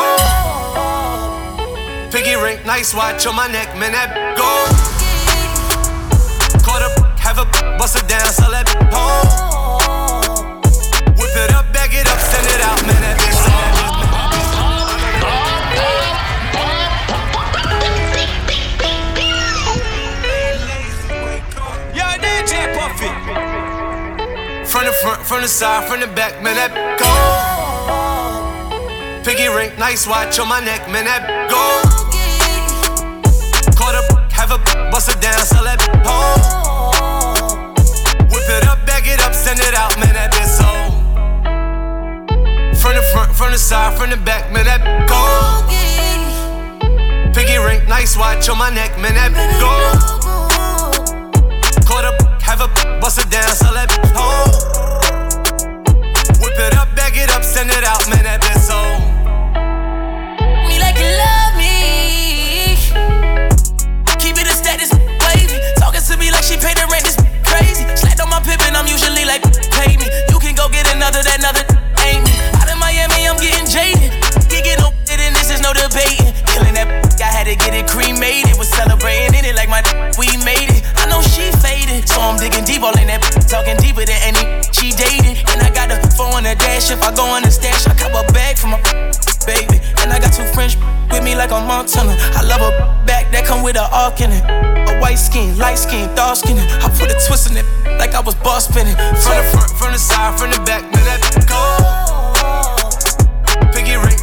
Piggy 2.12 2.36
ring, 2.42 2.58
nice 2.66 2.94
watch 2.96 3.28
on 3.28 3.36
my 3.36 3.48
neck, 3.48 3.78
man, 3.78 3.92
that 3.92 4.16
go. 4.38 4.99
Bust 7.80 7.96
it 7.96 8.08
down, 8.10 8.26
so 8.26 8.44
let 8.52 8.68
home. 8.92 10.60
Whip 11.16 11.34
it 11.34 11.52
up, 11.56 11.72
bag 11.72 11.94
it 11.94 12.06
up, 12.12 12.20
send 12.20 12.46
it 12.46 12.60
out, 12.60 12.86
man, 12.86 13.02
that 13.06 13.16
bitch. 13.22 13.40
Yeah, 21.96 22.18
DJ 22.20 22.54
Puffy. 22.76 23.12
From 24.70 24.84
the 24.86 24.92
front, 25.02 25.22
from 25.26 25.42
the 25.42 25.48
side, 25.48 25.88
from 25.88 26.02
the 26.02 26.08
back, 26.08 26.44
man, 26.44 26.56
that 26.56 26.74
go. 27.00 27.10
Piggy 29.24 29.48
ring, 29.48 29.72
nice 29.80 30.06
watch 30.06 30.38
on 30.38 30.50
my 30.50 30.60
neck, 30.60 30.90
man, 30.92 31.06
that 31.06 31.50
go. 31.50 31.64
Caught 33.78 33.96
up, 33.96 34.32
have 34.34 34.52
a 34.52 34.58
bust 34.92 35.08
it 35.10 35.22
down, 35.22 35.40
so 35.46 35.64
let 35.64 35.80
home. 36.06 36.79
From 44.00 44.12
the 44.12 44.16
back, 44.24 44.50
man, 44.50 44.64
that 44.64 44.80
go. 45.12 45.20
Piggy 47.36 47.60
ring, 47.60 47.84
nice 47.90 48.16
watch 48.16 48.48
on 48.48 48.58
my 48.58 48.72
neck, 48.72 48.96
man, 48.96 49.12
that 49.12 49.36
go. 49.60 49.68
Caught 51.84 52.08
up, 52.08 52.16
have 52.40 52.64
a 52.64 52.72
bust 53.04 53.20
it 53.20 53.28
down, 53.28 53.52
so 53.52 53.68
let 53.76 53.92
home. 54.16 54.56
Whip 56.40 56.56
it 56.56 56.80
up, 56.80 56.88
bag 56.96 57.20
it 57.20 57.28
up, 57.36 57.44
send 57.44 57.76
it 57.76 57.84
out, 57.84 58.00
man, 58.08 58.24
that 58.24 58.40
bitch 58.40 58.64
so. 58.64 58.80
Me 60.64 60.80
like 60.80 60.96
you 60.96 61.12
love 61.20 61.60
me. 61.60 62.80
Keep 64.16 64.40
it 64.40 64.48
a 64.48 64.56
status, 64.56 64.96
wavy. 65.28 65.60
Talking 65.76 66.00
to 66.08 66.16
me 66.16 66.32
like 66.32 66.48
she 66.48 66.56
paid 66.56 66.80
the 66.80 66.88
rent, 66.88 67.04
this 67.04 67.20
crazy. 67.44 67.84
Slapped 68.00 68.24
on 68.24 68.32
my 68.32 68.40
pippin', 68.40 68.80
I'm 68.80 68.88
usually 68.88 69.28
like, 69.28 69.44
pay 69.76 70.00
me. 70.00 70.08
You 70.32 70.40
can 70.40 70.56
go 70.56 70.72
get 70.72 70.88
another, 70.88 71.20
that 71.20 71.44
another 71.44 71.79
I'm 73.30 73.38
getting 73.38 73.70
jaded. 73.70 74.10
You 74.50 74.66
get 74.66 74.82
no 74.82 74.90
it 74.90 75.22
and 75.22 75.38
this 75.38 75.54
is 75.54 75.62
no 75.62 75.70
debating. 75.70 76.34
Killing 76.50 76.74
that, 76.74 76.90
I 77.22 77.30
had 77.30 77.46
to 77.46 77.54
get 77.54 77.78
it 77.78 77.86
cremated. 77.86 78.58
Was 78.58 78.74
celebrating 78.74 79.38
in 79.38 79.46
it 79.46 79.54
like 79.54 79.70
my 79.70 79.86
we 80.18 80.34
made 80.42 80.74
it. 80.74 80.82
I 80.98 81.06
know 81.06 81.22
she 81.22 81.54
faded, 81.62 82.10
so 82.10 82.18
I'm 82.26 82.42
digging 82.42 82.66
deep 82.66 82.82
all 82.82 82.98
in 82.98 83.06
that. 83.06 83.22
Talking 83.46 83.78
deeper 83.78 84.02
than 84.02 84.18
any 84.26 84.66
she 84.74 84.98
dated. 84.98 85.38
And 85.54 85.62
I 85.62 85.70
got 85.70 85.94
a 85.94 86.02
phone 86.18 86.42
on 86.42 86.44
the 86.44 86.58
dash. 86.58 86.90
If 86.90 87.06
I 87.06 87.14
go 87.14 87.22
on 87.30 87.46
the 87.46 87.54
stash, 87.54 87.86
I 87.86 87.94
cop 87.94 88.18
a 88.18 88.26
bag 88.34 88.58
for 88.58 88.74
my 88.74 88.82
baby. 89.46 89.78
And 90.02 90.10
I 90.10 90.18
got 90.18 90.34
two 90.34 90.46
French 90.58 90.74
with 91.14 91.22
me 91.22 91.38
like 91.38 91.54
a 91.54 91.62
Montana. 91.62 92.18
I 92.34 92.42
love 92.42 92.66
a 92.66 92.74
back 93.06 93.30
that 93.30 93.46
come 93.46 93.62
with 93.62 93.78
a 93.78 93.86
arc 93.94 94.26
in 94.26 94.34
it. 94.34 94.42
A 94.90 94.98
white 94.98 95.22
skin, 95.22 95.54
light 95.62 95.78
skin, 95.78 96.10
dark 96.18 96.42
skin. 96.42 96.58
I 96.58 96.90
put 96.98 97.14
a 97.14 97.18
twist 97.30 97.54
in 97.54 97.62
it 97.62 97.66
like 98.02 98.18
I 98.18 98.22
was 98.22 98.34
boss 98.42 98.66
spinning. 98.66 98.98
From 99.22 99.38
the 99.38 99.46
front, 99.54 99.70
from 99.78 99.94
the 99.94 100.02
side, 100.02 100.34
from 100.40 100.50
the 100.50 100.62
back, 100.66 100.82
man, 100.90 101.06
that 101.06 101.39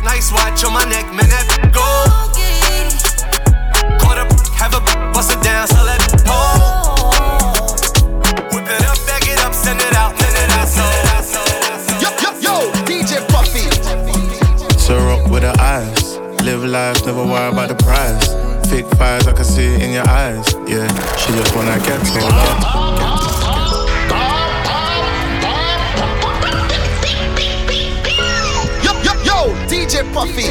nice 0.07 0.30
watch 0.30 0.64
on 0.64 0.72
my 0.72 0.84
neck, 0.84 1.07
man, 1.12 1.28
that 1.34 1.46
go. 1.74 1.82
Caught 3.98 4.18
up, 4.22 4.30
have 4.54 4.74
a 4.74 4.80
bust 5.12 5.32
it 5.34 5.42
down, 5.42 5.66
so 5.66 5.82
let 5.82 6.00
home. 6.22 7.66
Whip 8.54 8.70
it 8.70 8.82
up, 8.86 8.98
bag 9.07 9.26
it 9.26 9.38
up, 9.42 9.52
send 9.52 9.80
it 9.82 9.94
out, 9.94 10.14
man, 10.14 10.32
that 10.54 10.70
so. 10.70 10.86
Yo, 11.98 12.09
yo, 12.22 12.30
yo, 12.38 12.54
DJ 12.86 13.18
Puffy. 13.34 13.66
Rock 14.94 15.28
with 15.28 15.42
her 15.42 15.57
eyes. 15.59 16.18
Live 16.46 16.64
life, 16.64 17.04
never 17.04 17.24
worry 17.24 17.50
about 17.50 17.68
the 17.68 17.74
prize. 17.74 18.28
Fake 18.70 18.88
fires, 18.94 19.26
I 19.26 19.32
can 19.32 19.44
see 19.44 19.66
it 19.74 19.82
in 19.82 19.92
your 19.92 20.09
eyes. 20.09 20.54
Yeah, 20.68 20.86
she 21.16 21.32
just 21.32 21.54
wanna 21.57 21.78
get 21.80 21.98
told. 22.07 22.30
Get, 22.30 23.16
Puffy. 30.17 30.49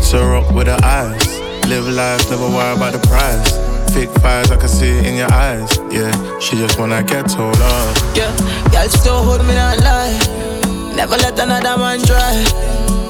So 0.00 0.24
rock 0.24 0.54
with 0.54 0.68
her 0.68 0.78
eyes. 0.84 1.26
Live 1.66 1.88
life, 1.88 2.30
never 2.30 2.46
worry 2.46 2.76
about 2.76 2.92
the 2.92 3.00
price. 3.08 3.50
Fake 3.92 4.10
fires, 4.22 4.52
I 4.52 4.56
can 4.56 4.68
see 4.68 4.90
it 4.90 5.06
in 5.06 5.16
your 5.16 5.32
eyes. 5.32 5.76
Yeah, 5.90 6.38
she 6.38 6.54
just 6.54 6.78
wanna 6.78 7.02
get 7.02 7.28
told 7.28 7.56
off. 7.56 7.98
Yeah, 8.14 8.30
girl 8.70 8.88
still 8.88 9.24
hold 9.24 9.44
me 9.44 9.56
not 9.56 9.80
lie. 9.80 10.94
Never 10.94 11.16
let 11.16 11.36
another 11.36 11.76
man 11.78 11.98
dry. 12.06 12.44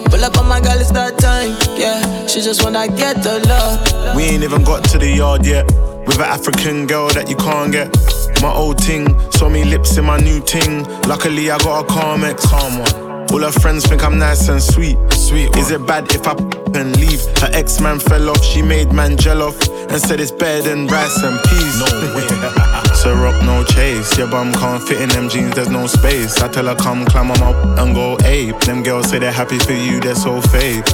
Pull 0.09 0.25
up 0.25 0.39
on 0.39 0.49
my 0.49 0.63
girl, 0.63 0.81
it's 0.81 0.93
that 0.93 1.19
time. 1.19 1.55
Yeah, 1.79 2.27
she 2.27 2.41
just 2.41 2.65
wanna 2.65 2.89
get 2.89 3.23
the 3.23 3.39
love. 3.47 4.17
We 4.17 4.23
ain't 4.23 4.45
even 4.45 4.65
got 4.65 4.83
to 4.93 4.99
the 4.99 5.11
yard 5.11 5.45
yet. 5.45 5.67
With 6.07 6.17
an 6.17 6.25
African 6.25 6.87
girl 6.87 7.09
that 7.11 7.29
you 7.29 7.37
can't 7.37 7.71
get. 7.71 7.95
My 8.41 8.51
old 8.51 8.79
ting, 8.79 9.05
saw 9.31 9.51
me 9.51 9.65
lips 9.65 9.99
in 9.99 10.07
my 10.07 10.17
new 10.17 10.41
ting. 10.41 10.85
Luckily, 11.03 11.51
I 11.51 11.59
got 11.59 11.85
a 11.85 11.87
calm 11.87 12.25
ex. 12.25 12.47
Calm 12.47 12.79
one. 12.79 13.12
All 13.33 13.41
her 13.41 13.51
friends 13.51 13.87
think 13.87 14.05
I'm 14.05 14.19
nice 14.19 14.49
and 14.49 14.63
sweet. 14.63 14.99
Sweet. 15.11 15.57
Is 15.57 15.71
it 15.71 15.87
bad 15.87 16.13
if 16.15 16.27
I 16.27 16.33
and 16.79 16.95
leave? 17.01 17.23
Her 17.39 17.49
ex 17.55 17.81
man 17.81 17.99
fell 17.99 18.29
off, 18.29 18.45
she 18.45 18.61
made 18.61 18.93
man 18.93 19.17
gel 19.17 19.43
off 19.43 19.59
and 19.71 19.99
said 20.01 20.21
it's 20.21 20.31
better 20.31 20.69
than 20.69 20.87
rice 20.87 21.23
and 21.23 21.41
peas. 21.45 21.79
No 21.81 21.87
way. 22.15 22.29
so 22.95 23.15
rock 23.15 23.43
no 23.43 23.65
chase. 23.65 24.19
Your 24.19 24.29
bum 24.29 24.53
can't 24.53 24.83
fit 24.83 25.01
in 25.01 25.09
them 25.09 25.31
jeans, 25.31 25.55
there's 25.55 25.71
no 25.71 25.87
space. 25.87 26.43
I 26.43 26.49
tell 26.49 26.67
her 26.67 26.77
come 26.77 27.07
climb 27.07 27.31
on 27.31 27.41
my 27.41 27.83
and 27.83 27.95
go 27.95 28.19
ape. 28.25 28.59
Them 28.61 28.83
girls 28.83 29.09
say 29.09 29.19
they're 29.19 29.33
happy 29.33 29.59
for 29.59 29.73
you, 29.73 29.99
they're 29.99 30.15
so 30.15 30.43
fake. 30.43 30.85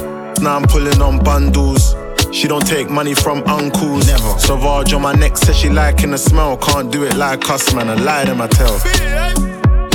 Now 0.41 0.55
I'm 0.55 0.63
pulling 0.63 1.01
on 1.01 1.21
bundles. 1.21 1.93
She 2.31 2.47
don't 2.47 2.65
take 2.65 2.89
money 2.89 3.15
from 3.15 3.43
uncles. 3.47 4.07
Never. 4.07 4.39
Sauvage 4.39 4.93
on 4.93 5.01
my 5.01 5.11
neck 5.11 5.35
says 5.35 5.57
she 5.57 5.67
liking 5.67 6.11
the 6.11 6.17
smell. 6.17 6.55
Can't 6.55 6.89
do 6.89 7.03
it 7.03 7.17
like 7.17 7.49
us, 7.49 7.73
man. 7.73 7.89
I 7.89 7.95
lie 7.95 8.23
them 8.23 8.39
I 8.39 8.47
tell. 8.47 8.79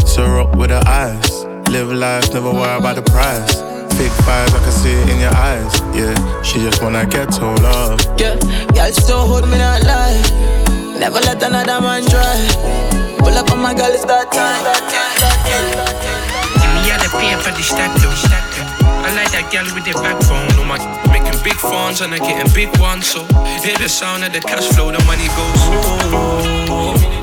So 0.04 0.26
rock 0.26 0.54
with 0.56 0.68
her 0.68 0.82
eyes. 0.86 1.53
Live 1.74 1.90
life, 1.90 2.32
never 2.32 2.52
worry 2.52 2.78
about 2.78 2.94
the 2.94 3.02
price. 3.02 3.58
Fake 3.98 4.14
fires, 4.22 4.54
I 4.54 4.62
can 4.62 4.70
see 4.70 4.94
it 4.94 5.08
in 5.10 5.18
your 5.18 5.34
eyes. 5.34 5.74
Yeah, 5.90 6.14
she 6.40 6.60
just 6.60 6.80
wanna 6.80 7.04
get 7.04 7.34
told 7.34 7.66
off. 7.66 7.98
Yeah, 8.16 8.38
girl 8.78 8.92
still 8.92 9.26
hold 9.26 9.50
me 9.50 9.58
not 9.58 9.82
lie. 9.82 10.22
Never 11.02 11.18
let 11.26 11.42
another 11.42 11.80
man 11.82 12.06
dry. 12.06 12.38
Pull 13.18 13.34
up 13.34 13.50
on 13.50 13.58
my 13.58 13.74
girl, 13.74 13.90
it's 13.90 14.04
that 14.06 14.30
time. 14.30 14.62
Give 16.62 16.70
me 16.78 16.94
all 16.94 17.02
the 17.02 17.10
pay 17.18 17.34
for 17.42 17.50
the 17.50 17.64
stack 17.66 17.90
though. 17.98 18.14
I 18.86 19.10
like 19.18 19.34
that 19.34 19.50
girl 19.50 19.66
with 19.74 19.82
the 19.82 19.98
backbone. 19.98 20.54
No 20.54 20.62
my 20.62 20.78
making 21.10 21.42
big 21.42 21.58
funds 21.58 22.02
and 22.02 22.14
I 22.14 22.18
getting 22.18 22.54
big 22.54 22.70
ones. 22.78 23.10
So 23.10 23.26
hear 23.66 23.74
the 23.82 23.88
sound 23.88 24.22
of 24.22 24.32
the 24.32 24.38
cash 24.38 24.70
flow, 24.78 24.92
the 24.92 25.02
money 25.10 25.26
goes. 25.34 25.62
Oh, 26.70 27.13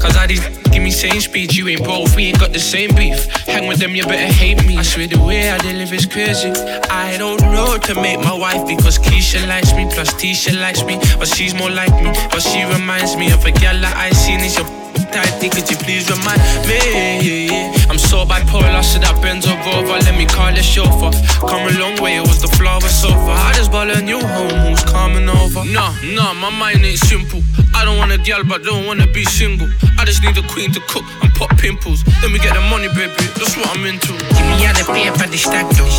Cause 0.00 0.16
all 0.16 0.26
these 0.26 0.40
give 0.70 0.82
me 0.82 0.90
same 0.90 1.20
speech, 1.20 1.54
you 1.54 1.68
ain't 1.68 1.84
both, 1.84 2.16
we 2.16 2.26
ain't 2.26 2.40
got 2.40 2.52
the 2.52 2.58
same 2.58 2.94
beef. 2.94 3.26
Hang 3.46 3.66
with 3.66 3.78
them, 3.78 3.94
you 3.94 4.04
better 4.04 4.32
hate 4.32 4.64
me. 4.66 4.78
I 4.78 4.82
swear 4.82 5.06
the 5.06 5.18
way 5.18 5.50
I 5.50 5.58
live 5.58 5.92
is 5.92 6.06
crazy. 6.06 6.50
I 6.90 7.16
don't 7.18 7.40
know 7.42 7.78
to 7.78 7.94
make 7.94 8.20
my 8.20 8.36
wife 8.36 8.66
because 8.66 8.98
Keisha 8.98 9.46
likes 9.46 9.74
me, 9.74 9.86
plus 9.92 10.12
Tisha 10.14 10.58
likes 10.58 10.84
me, 10.84 10.98
but 11.18 11.28
she's 11.28 11.54
more 11.54 11.70
like 11.70 11.94
me. 12.02 12.12
But 12.30 12.40
she 12.40 12.64
reminds 12.64 13.16
me 13.16 13.30
of 13.32 13.44
a 13.44 13.52
girl 13.52 13.78
that 13.80 13.94
I 13.96 14.10
seen 14.10 14.40
is 14.40 14.56
your 14.56 14.81
tighty, 15.12 15.48
could 15.48 15.68
you 15.68 15.76
please 15.76 16.08
remind 16.08 16.40
me? 16.64 17.48
I'm 17.86 17.98
so 17.98 18.24
bipolar, 18.24 18.82
so 18.82 18.98
that 18.98 19.20
bends 19.20 19.46
over, 19.46 19.84
over, 19.84 20.00
let 20.00 20.16
me 20.16 20.24
call 20.24 20.50
the 20.50 20.64
chauffeur. 20.64 21.12
Come 21.44 21.68
a 21.68 21.72
long 21.78 22.00
way, 22.00 22.16
it 22.16 22.24
was 22.24 22.40
the 22.40 22.48
flower 22.56 22.80
sofa. 22.80 23.36
I 23.36 23.52
just 23.52 23.70
bought 23.70 23.92
a 23.92 24.00
new 24.00 24.18
home, 24.18 24.72
who's 24.72 24.82
coming 24.82 25.28
over? 25.28 25.64
Nah, 25.68 25.92
nah, 26.16 26.32
my 26.32 26.50
mind 26.50 26.84
ain't 26.84 26.98
simple. 26.98 27.44
I 27.76 27.84
don't 27.84 27.98
want 27.98 28.12
a 28.12 28.18
girl, 28.18 28.42
but 28.44 28.64
don't 28.64 28.86
wanna 28.86 29.06
be 29.06 29.24
single. 29.24 29.68
I 30.00 30.04
just 30.04 30.24
need 30.24 30.36
a 30.38 30.44
queen 30.48 30.72
to 30.72 30.80
cook 30.88 31.04
and 31.22 31.30
pop 31.36 31.52
pimples. 31.58 32.02
Let 32.24 32.32
me 32.32 32.38
get 32.40 32.56
the 32.56 32.64
money, 32.72 32.88
baby, 32.88 33.12
that's 33.36 33.54
what 33.56 33.68
I'm 33.68 33.84
into. 33.84 34.16
Give 34.16 34.46
me 34.48 34.64
all 34.64 34.74
the 34.74 34.84
pay 34.88 35.12
for 35.12 35.28
the 35.28 35.36
stack, 35.36 35.68
though. 35.76 35.92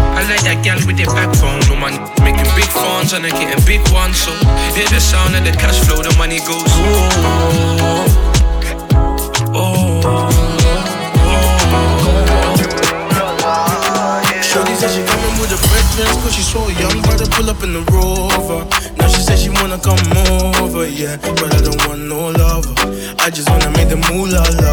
I 0.00 0.26
like 0.26 0.42
that 0.42 0.60
girl 0.66 0.80
with 0.86 0.98
the 0.98 1.06
backbone. 1.06 1.62
No 1.70 1.78
man 1.78 1.94
making 2.24 2.50
big 2.58 2.68
funds 2.68 3.12
and 3.12 3.24
I 3.24 3.30
getting 3.30 3.62
big 3.64 3.80
ones. 3.92 4.18
So 4.18 4.32
hear 4.74 4.88
the 4.90 5.00
sound 5.00 5.36
of 5.36 5.44
the 5.44 5.52
cash 5.52 5.78
flow, 5.86 6.02
the 6.02 6.12
money 6.18 6.40
goes. 6.42 6.66
Shorty 6.66 8.09
said 14.80 14.88
she 14.96 15.04
coming 15.04 15.36
with 15.40 15.52
her 15.52 15.60
friends 15.68 16.16
Cause 16.24 16.34
she 16.34 16.40
saw 16.40 16.64
a 16.64 16.72
young 16.80 17.02
brother 17.04 17.28
pull 17.28 17.50
up 17.50 17.62
in 17.62 17.72
the 17.76 17.84
rover 17.92 18.64
Now 18.96 19.08
she 19.08 19.20
said 19.20 19.38
she 19.38 19.50
wanna 19.50 19.76
come 19.76 20.00
over, 20.56 20.88
yeah 20.88 21.20
But 21.20 21.52
I 21.52 21.60
don't 21.60 21.80
want 21.86 22.00
no 22.08 22.32
lover 22.32 22.72
I 23.20 23.28
just 23.28 23.50
wanna 23.50 23.68
make 23.76 23.92
the 23.92 24.00
moolah 24.08 24.40
la 24.40 24.72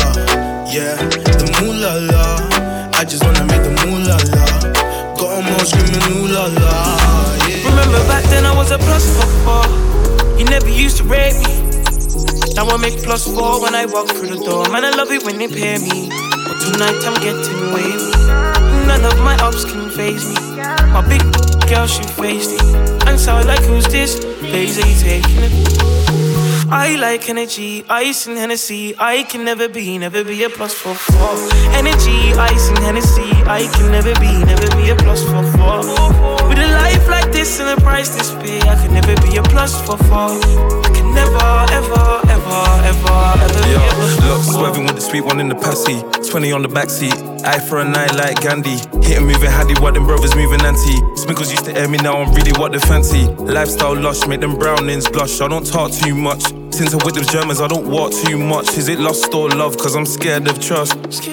Yeah, 0.71 0.95
the 1.35 1.47
moolah 1.59 2.07
la 2.07 2.23
I 2.95 3.03
just 3.03 3.23
wanna 3.23 3.43
make 3.51 3.63
the 3.67 3.73
moolah 3.83 4.15
la 4.31 4.47
Got 5.19 5.43
'em 5.43 5.51
all 5.51 5.65
screaming 5.67 6.07
ooh 6.15 6.31
la 6.31 6.45
la, 6.55 6.75
yeah 7.43 7.67
Remember 7.67 7.99
back 8.07 8.23
then 8.31 8.45
I 8.45 8.55
was 8.55 8.71
a 8.71 8.77
plus 8.79 9.03
four. 9.43 9.65
You 10.39 10.45
never 10.45 10.69
used 10.69 10.97
to 10.97 11.03
rate 11.03 11.35
me. 11.43 11.53
Now 12.55 12.67
I 12.69 12.77
make 12.77 13.01
plus 13.03 13.25
four 13.25 13.61
when 13.61 13.75
I 13.75 13.85
walk 13.85 14.07
through 14.07 14.29
the 14.29 14.43
door. 14.43 14.69
Man, 14.69 14.85
I 14.85 14.91
love 14.91 15.11
it 15.11 15.23
when 15.25 15.37
they 15.37 15.47
pay 15.47 15.77
me. 15.77 16.09
But 16.45 16.57
tonight 16.61 16.97
I'm 17.05 17.17
getting 17.21 17.73
wavy. 17.73 18.56
None 18.87 19.05
of 19.05 19.19
my 19.19 19.35
ups 19.47 19.65
can 19.65 19.89
phase 19.89 20.25
me. 20.27 20.35
My 20.95 21.03
big 21.07 21.21
girl, 21.69 21.87
she 21.87 22.03
faced 22.03 22.51
it. 22.53 23.07
And 23.07 23.19
so 23.19 23.35
like, 23.41 23.63
who's 23.63 23.87
this? 23.87 24.23
Lazy 24.41 24.95
taking 25.03 25.43
it. 25.43 25.97
I 26.69 26.97
like 26.97 27.29
energy, 27.29 27.85
ice 27.89 28.27
and 28.27 28.37
Hennessy. 28.37 28.93
I 28.99 29.23
can 29.23 29.45
never 29.45 29.69
be, 29.69 29.97
never 29.97 30.23
be 30.23 30.43
a 30.43 30.49
plus 30.49 30.73
for 30.73 30.93
four. 30.93 31.35
Energy, 31.71 32.33
ice 32.33 32.67
and 32.69 32.79
Hennessy. 32.79 33.31
I 33.45 33.69
can 33.73 33.91
never 33.91 34.13
be, 34.15 34.31
never 34.43 34.67
be 34.75 34.89
a 34.89 34.95
plus 34.95 35.23
for 35.23 35.43
four. 35.55 35.79
With 36.49 36.59
a 36.59 36.67
life 36.83 37.07
like 37.07 37.31
this 37.31 37.59
and 37.61 37.69
a 37.69 37.81
price 37.81 38.09
this 38.09 38.31
big, 38.43 38.63
I 38.63 38.75
can 38.75 38.93
never 38.93 39.15
be 39.21 39.37
a 39.37 39.43
plus 39.43 39.79
for 39.85 39.97
four. 39.97 40.35
I 40.83 40.91
can 40.93 41.13
never, 41.15 41.47
ever, 41.71 42.26
ever, 42.47 42.87
ever, 42.87 43.43
ever 43.43 43.67
Yo, 43.69 43.79
be 43.79 43.85
a 43.85 43.91
plus 43.93 44.15
for 44.15 44.21
look, 44.27 44.41
swerving 44.43 44.85
with 44.85 44.95
the 44.95 45.01
sweet 45.01 45.21
one 45.21 45.39
in 45.39 45.49
the 45.49 45.55
passy. 45.55 46.01
20 46.29 46.51
on 46.51 46.61
the 46.61 46.67
backseat. 46.67 47.15
Eye 47.43 47.59
for 47.59 47.79
a 47.79 47.85
night 47.85 48.15
like 48.15 48.41
Gandhi. 48.41 48.77
Hitting 49.05 49.27
moving 49.27 49.51
handy, 49.51 49.73
what 49.81 49.93
them 49.93 50.05
brothers 50.05 50.35
moving 50.35 50.61
anti. 50.61 50.95
Sminkles 51.15 51.51
used 51.51 51.65
to 51.65 51.75
air 51.77 51.87
me, 51.87 51.97
now 51.97 52.17
I'm 52.17 52.33
really 52.33 52.53
what 52.53 52.71
they 52.71 52.79
fancy. 52.79 53.25
Lifestyle 53.27 53.95
lush, 53.95 54.25
make 54.27 54.41
them 54.41 54.55
brownings 54.57 55.09
blush. 55.09 55.41
I 55.41 55.47
don't 55.47 55.65
talk 55.65 55.91
too 55.91 56.15
much. 56.15 56.43
Since 56.71 56.93
I'm 56.93 56.99
with 57.03 57.15
them 57.15 57.25
Germans, 57.25 57.59
I 57.61 57.67
don't 57.67 57.87
walk 57.87 58.11
too 58.11 58.37
much. 58.37 58.77
Is 58.77 58.87
it 58.87 58.99
lust 58.99 59.33
or 59.33 59.49
love? 59.49 59.77
Cause 59.77 59.95
I'm 59.95 60.05
scared 60.05 60.47
of 60.47 60.59
trust. 60.61 61.23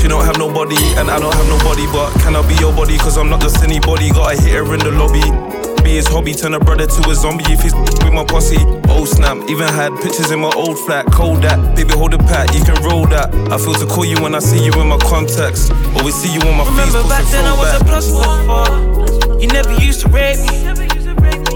She 0.00 0.08
don't 0.08 0.24
have 0.24 0.38
nobody, 0.38 0.80
and 0.96 1.10
I 1.10 1.18
don't 1.20 1.34
have 1.34 1.48
nobody. 1.48 1.86
But 1.92 2.10
can 2.22 2.34
I 2.34 2.46
be 2.48 2.54
your 2.54 2.72
body? 2.74 2.96
Cause 2.98 3.18
I'm 3.18 3.28
not 3.28 3.40
just 3.42 3.62
anybody. 3.62 4.10
Gotta 4.10 4.40
hit 4.40 4.54
her 4.54 4.74
in 4.74 4.80
the 4.80 4.92
lobby. 4.92 5.59
Be 5.90 5.96
his 5.96 6.06
hobby, 6.06 6.32
turn 6.34 6.54
a 6.54 6.60
brother 6.60 6.86
to 6.86 7.10
a 7.10 7.14
zombie 7.16 7.42
if 7.50 7.62
he's 7.62 7.74
with 7.74 8.12
my 8.12 8.22
posse. 8.22 8.62
Oh 8.86 9.04
snap, 9.04 9.36
even 9.50 9.66
had 9.66 9.90
pictures 10.00 10.30
in 10.30 10.38
my 10.38 10.52
old 10.54 10.78
flat. 10.86 11.04
Cold 11.06 11.42
that, 11.42 11.58
baby, 11.74 11.92
hold 11.94 12.14
a 12.14 12.18
pat, 12.18 12.54
you 12.54 12.62
can 12.62 12.80
roll 12.84 13.08
that. 13.08 13.34
I 13.50 13.58
feel 13.58 13.74
to 13.74 13.86
call 13.86 14.04
you 14.04 14.14
when 14.22 14.36
I 14.36 14.38
see 14.38 14.64
you 14.64 14.70
in 14.80 14.86
my 14.86 14.98
contacts. 14.98 15.68
Always 15.98 16.14
see 16.14 16.32
you 16.32 16.38
on 16.46 16.58
my 16.58 16.64
face, 16.78 16.94
Remember 16.94 17.02
back 17.08 17.24
then 17.34 17.44
I 17.44 17.58
was 17.58 17.74
a 17.74 17.84
plus 17.84 18.06
four 18.06 18.30
four. 18.46 19.40
You 19.42 19.48
never 19.48 19.74
used 19.82 20.02
to 20.02 20.08
rate 20.14 20.38
me. 20.38 20.62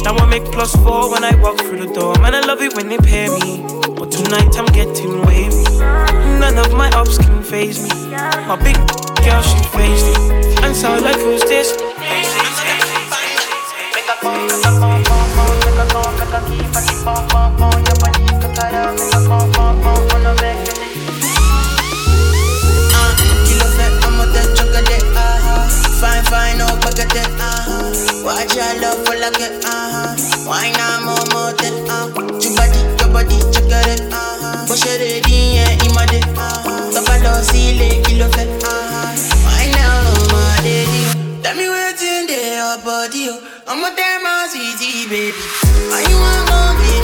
Now 0.03 0.18
I 0.18 0.26
make 0.26 0.43
plus 0.51 0.74
four 0.82 1.12
when 1.12 1.22
I 1.22 1.41
walk 1.41 1.59
through 1.59 1.87
the 1.87 1.95
door. 1.95 2.18
Man, 2.18 2.35
I 2.35 2.41
love 2.41 2.61
it 2.61 2.74
when 2.74 2.89
they 2.89 2.99
pay 2.99 3.28
me. 3.28 3.62
But 3.95 4.11
tonight 4.11 4.51
I'm 4.59 4.66
getting 4.74 5.22
wavy. 5.30 5.62
None 6.43 6.59
of 6.59 6.74
my 6.74 6.91
ups 6.91 7.18
can 7.18 7.41
phase 7.41 7.78
me. 7.80 8.11
My 8.51 8.59
big 8.59 8.74
girl, 9.22 9.43
she 9.47 9.62
faced 9.78 10.11
it. 10.11 10.64
And 10.64 10.74
so 10.74 10.99
like, 10.99 11.22
who's 11.22 11.43
this? 11.43 11.93
Fait, 23.75 23.93
I'ma 24.07 24.25
take 24.33 24.55
chocolate, 24.57 25.05
uh-huh. 25.12 25.68
Fine, 26.01 26.25
fine, 26.25 26.57
no 26.57 26.66
baguette, 26.81 27.29
uh-huh. 27.39 28.25
Watch 28.25 28.55
your 28.55 28.95
your 42.65 42.79
body, 42.85 43.29
oh. 43.29 43.41
I'ma 43.67 43.89
tell 43.95 44.23
my 44.23 44.49
sweetie, 44.49 45.09
baby. 45.09 45.37
Why 45.91 46.01
you 46.09 46.17
want 46.17 46.49
go, 46.49 47.04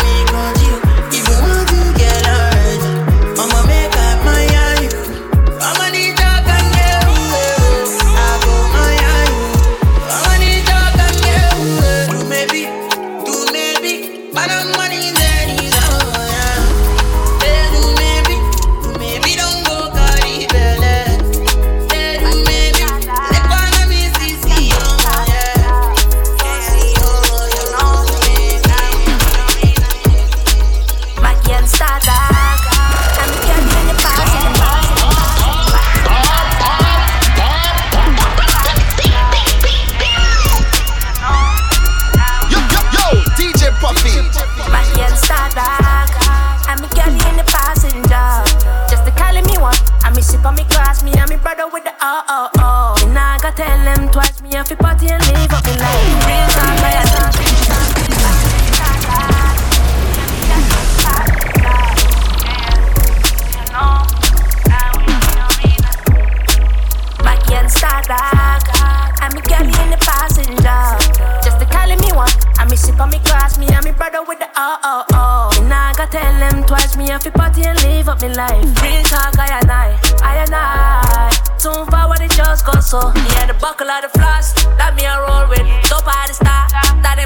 oh 74.70 74.78
oh 74.84 75.04
oh. 75.12 75.62
And 75.62 75.72
I 75.72 75.92
gotta 75.96 76.10
tell 76.10 76.38
them 76.38 76.64
twice, 76.64 76.96
me 76.96 77.08
have 77.08 77.22
to 77.24 77.30
party 77.30 77.62
and 77.64 77.76
live 77.82 78.08
up 78.08 78.22
me 78.22 78.34
life. 78.34 78.64
Real 78.82 79.02
talk, 79.02 79.38
I 79.38 79.58
and 79.60 79.70
I, 79.70 79.98
I 80.22 80.36
and 80.44 80.54
I. 80.54 81.30
Soon 81.58 81.86
forward 81.86 82.20
it 82.20 82.30
just 82.30 82.64
go 82.64 82.78
so. 82.80 83.12
Yeah, 83.34 83.46
the 83.46 83.54
buckle 83.54 83.90
of 83.90 84.02
the 84.02 84.10
floss, 84.18 84.54
that 84.78 84.94
me 84.94 85.04
a 85.04 85.18
roll 85.18 85.48
with. 85.50 85.66
Dope 85.90 86.06
out 86.06 86.30
the 86.30 86.38
in 86.38 86.69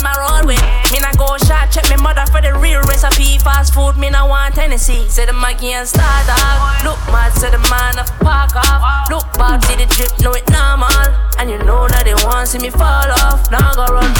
my 0.04 0.44
with. 0.44 0.60
Me 0.92 1.00
not 1.00 1.16
go 1.16 1.36
shot, 1.48 1.72
check 1.72 1.88
me 1.88 1.96
mother 1.96 2.28
for 2.28 2.44
the 2.44 2.52
real 2.60 2.84
recipe. 2.84 3.40
Fast 3.40 3.72
food, 3.72 3.96
me 3.96 4.10
not 4.10 4.28
want 4.28 4.54
Tennessee. 4.54 5.08
Say 5.08 5.24
the 5.24 5.32
Maggie 5.32 5.72
and 5.72 5.88
star 5.88 6.04
dog. 6.28 6.84
Look 6.84 7.00
mad, 7.08 7.32
say 7.32 7.50
the 7.50 7.58
man 7.72 7.98
of 7.98 8.06
park 8.20 8.54
off. 8.54 9.10
Look 9.10 9.24
back, 9.40 9.64
see 9.64 9.76
the 9.80 9.88
drip, 9.88 10.12
know 10.20 10.36
it 10.36 10.44
normal. 10.52 10.92
And 11.40 11.50
you 11.50 11.58
know 11.64 11.88
that 11.88 12.04
they 12.04 12.14
want 12.28 12.48
see 12.48 12.60
me 12.60 12.70
fall 12.70 13.08
off. 13.24 13.50
Now 13.50 13.72
go 13.72 13.88
run. 13.88 14.12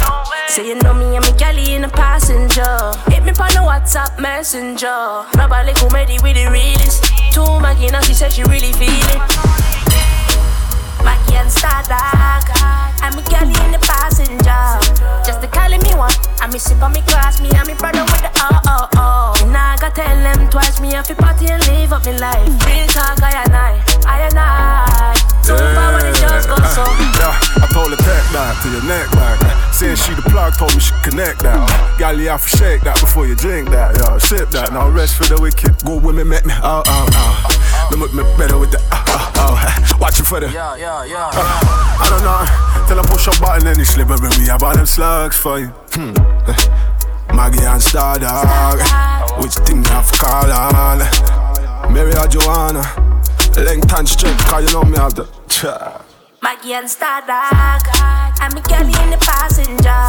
Say 0.49 0.67
you 0.67 0.77
know 0.81 0.95
me 0.95 1.15
and 1.17 1.25
me 1.25 1.33
galley 1.37 1.75
in 1.75 1.83
the 1.83 1.89
passenger. 1.89 2.97
Hit 3.13 3.23
me 3.23 3.37
on 3.37 3.53
the 3.53 3.63
WhatsApp 3.63 4.19
messenger. 4.19 5.29
Nobody 5.37 5.73
comedy 5.75 6.19
with 6.25 6.35
the 6.35 6.49
realest. 6.51 7.05
Two 7.33 7.45
Maggie 7.61 7.93
now 7.93 8.01
she 8.01 8.15
said 8.15 8.33
she 8.33 8.43
really 8.45 8.73
feel 8.73 9.05
it. 9.13 9.21
Maggie 11.05 11.37
and 11.37 11.53
start 11.53 11.87
dark. 11.87 12.84
And 13.05 13.17
me 13.17 13.23
galley 13.29 13.53
in 13.69 13.73
the 13.77 13.81
passenger. 13.85 14.65
Just 15.29 15.41
to 15.45 15.49
call 15.49 15.69
me 15.69 15.93
one. 15.95 16.13
And 16.41 16.53
me 16.53 16.59
sip 16.59 16.81
on 16.81 16.93
me 16.93 17.01
glass, 17.05 17.41
me 17.41 17.51
and 17.53 17.69
me 17.69 17.75
brother 17.75 18.01
with 18.05 18.23
the 18.25 18.33
oh 18.37 18.61
oh 18.65 18.89
oh. 18.97 19.45
And 19.45 19.57
I 19.57 19.77
gotta 19.77 19.95
tell 19.95 20.17
them 20.17 20.49
twice, 20.49 20.81
me 20.81 20.93
have 20.93 21.07
to 21.09 21.15
party 21.15 21.47
and 21.53 21.61
live 21.69 21.93
up 21.93 22.05
me 22.07 22.17
life. 22.19 22.49
Real 22.65 22.87
talk, 22.89 23.21
I 23.23 23.45
and 23.45 23.55
I, 23.55 23.73
I 24.09 24.17
and 24.29 24.39
I. 24.39 25.13
Too 25.45 25.53
far 25.53 25.93
when 25.93 26.07
it 26.09 26.17
just 26.17 26.49
goes 26.49 26.65
so. 26.73 26.85
Yeah, 27.21 27.37
I 27.61 27.69
told 27.73 27.93
her 27.93 28.01
pack 28.01 28.25
that 28.33 28.57
to 28.65 28.69
your 28.73 28.85
neck, 28.89 29.09
man. 29.13 29.37
Saying 29.73 29.97
she 29.97 30.13
the 30.17 30.25
plug, 30.33 30.55
told 30.57 30.73
me 30.73 30.81
she 30.81 30.93
connect 31.05 31.43
that. 31.45 31.61
Gal, 31.99 32.17
you 32.19 32.29
have 32.29 32.41
to 32.49 32.57
shake 32.57 32.83
that 32.89 32.97
before 33.01 33.27
you 33.27 33.37
drink 33.37 33.69
that, 33.71 33.97
yeah. 34.01 34.17
Sip 34.17 34.49
that, 34.57 34.73
now 34.73 34.89
rest 34.89 35.17
for 35.17 35.25
the 35.25 35.37
wicked. 35.41 35.77
Good 35.85 36.03
women 36.03 36.29
make 36.29 36.45
me, 36.47 36.53
oh, 36.65 36.81
oh, 36.85 37.09
oh. 37.13 37.89
They 37.93 38.01
make 38.01 38.15
me 38.17 38.25
better 38.41 38.57
with 38.57 38.73
the, 38.73 38.81
oh, 38.93 39.05
oh, 39.37 39.57
oh. 39.61 39.99
Watch 40.01 40.21
it 40.21 40.27
for 40.27 40.41
the, 40.41 40.49
Yeah, 40.49 40.77
yeah, 40.77 41.05
yeah. 41.05 41.29
uh, 41.33 42.01
I 42.01 42.09
don't 42.09 42.25
know. 42.25 42.74
Till 42.87 43.01
I 43.01 43.03
push 43.07 43.27
a 43.27 43.41
button 43.41 43.69
and 43.69 43.81
it's 43.81 43.91
slippery. 43.91 44.29
Me, 44.39 44.51
I 44.51 44.59
bought 44.59 44.77
them 44.77 44.87
slugs 44.87 45.37
for 45.37 45.59
you. 45.59 45.69
Hmm. 45.95 46.13
Maggie 47.35 47.65
and 47.65 47.83
Star 47.83 48.19
Dog. 48.19 48.79
Which 49.43 49.55
thing 49.67 49.83
you 49.83 49.91
have 49.91 50.11
call 50.13 50.51
on? 50.51 50.99
Mary 51.93 52.13
or 52.13 52.29
Joanna? 52.29 52.85
Length 53.57 53.93
and 53.95 54.09
strength, 54.09 54.47
cause 54.47 54.67
you 54.67 54.73
know 54.73 54.85
me 54.85 54.99
have 54.99 55.15
the. 55.15 56.03
Maggie 56.43 56.75
and 56.75 56.91
star 56.91 57.27
dark. 57.27 58.24
I'm 58.41 58.55
me 58.55 58.61
girlie 58.67 58.95
in 59.03 59.11
the 59.11 59.21
passenger. 59.21 60.01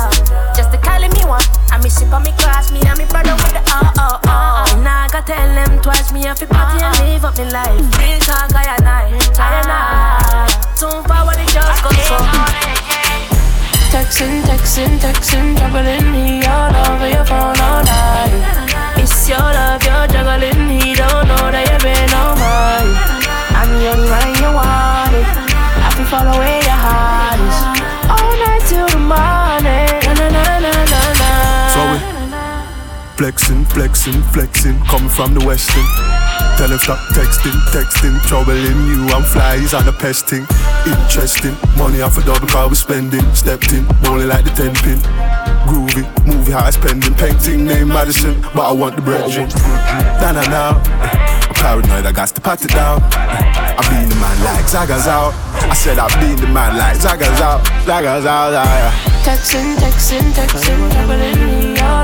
Just 0.56 0.72
to 0.72 0.78
callin' 0.78 1.12
me 1.12 1.24
one, 1.26 1.44
I'm 1.72 1.82
me 1.82 1.90
sip 1.90 2.12
on 2.14 2.24
me 2.24 2.32
cross, 2.38 2.72
me 2.72 2.82
and 2.86 2.98
me 2.98 3.06
brother 3.06 3.36
with 3.36 3.54
the 3.54 3.64
uh, 3.70 3.92
uh, 3.98 4.20
uh. 4.20 4.20
oh 4.20 4.20
oh 4.24 4.74
oh. 4.74 4.82
Now 4.84 5.06
I 5.06 5.08
gotta 5.12 5.26
tell 5.34 5.50
them 5.54 5.82
twice, 5.82 6.12
me 6.12 6.24
have 6.24 6.40
to 6.40 6.48
party 6.48 6.82
and 6.84 6.96
live 7.06 7.26
up 7.26 7.38
me 7.38 7.46
life. 7.52 7.80
Real 8.00 8.20
talk, 8.20 8.54
I 8.56 8.76
and 8.76 8.88
I, 8.88 9.14
I 9.38 9.50
and 9.62 9.72
I. 9.72 10.48
Soon 10.76 11.04
forward 11.06 11.38
it 11.40 11.50
just 11.50 11.84
goes 11.84 11.98
so. 12.10 12.18
Texting, 13.94 14.44
texting, 14.44 15.00
texting, 15.00 15.58
troubling 15.58 16.12
me 16.12 16.44
all 16.46 16.74
over 16.92 17.08
your 17.08 17.26
phone 17.26 17.56
all 17.60 17.84
night. 17.84 18.98
It's 18.98 19.30
your 19.30 19.40
love. 19.40 19.85
Flexing, 33.46 33.66
flexing, 33.66 34.22
flexing, 34.34 34.80
coming 34.86 35.08
from 35.08 35.36
the 35.36 35.46
western. 35.46 35.86
Tell 36.58 36.66
him 36.66 36.80
stop 36.80 36.98
texting, 37.14 37.54
texting, 37.70 38.18
troubling 38.26 38.66
you. 38.90 39.06
I'm 39.14 39.22
fly, 39.22 39.60
he's 39.60 39.76
on 39.76 39.86
the 39.86 39.94
pesting. 39.94 40.50
Interesting, 40.82 41.54
money 41.78 42.02
off 42.02 42.18
a 42.18 42.26
double 42.26 42.48
car 42.48 42.68
we 42.68 42.74
spending. 42.74 43.22
Stepped 43.36 43.72
in, 43.72 43.86
bowling 44.02 44.30
like 44.30 44.46
the 44.46 44.50
10 44.50 44.74
pin. 44.82 44.98
Groovy, 45.70 46.02
movie 46.26 46.54
high 46.54 46.72
spending. 46.72 47.14
Painting 47.14 47.66
name 47.66 47.90
Madison, 47.90 48.42
but 48.56 48.66
I 48.66 48.72
want 48.72 48.96
the 48.96 49.04
bread. 49.04 49.30
Nah, 49.30 50.32
nah, 50.34 50.50
nah. 50.50 50.82
Paranoid, 51.54 52.04
I 52.04 52.12
got 52.12 52.30
to 52.30 52.42
pat 52.42 52.66
it 52.66 52.72
down. 52.72 52.98
I 53.14 53.78
been 53.94 54.10
the 54.10 54.16
man 54.16 54.42
like 54.42 54.66
Zaga's 54.66 55.06
out. 55.06 55.38
I 55.70 55.76
said 55.76 56.00
I 56.00 56.10
been 56.20 56.36
the 56.42 56.48
man 56.50 56.78
like 56.78 56.98
Zaga's 56.98 57.40
out. 57.46 57.62
Zaga's 57.86 58.26
out. 58.26 58.58
Texting, 59.22 59.78
texting, 59.78 60.34
texting, 60.34 60.92
juggling 60.94 61.55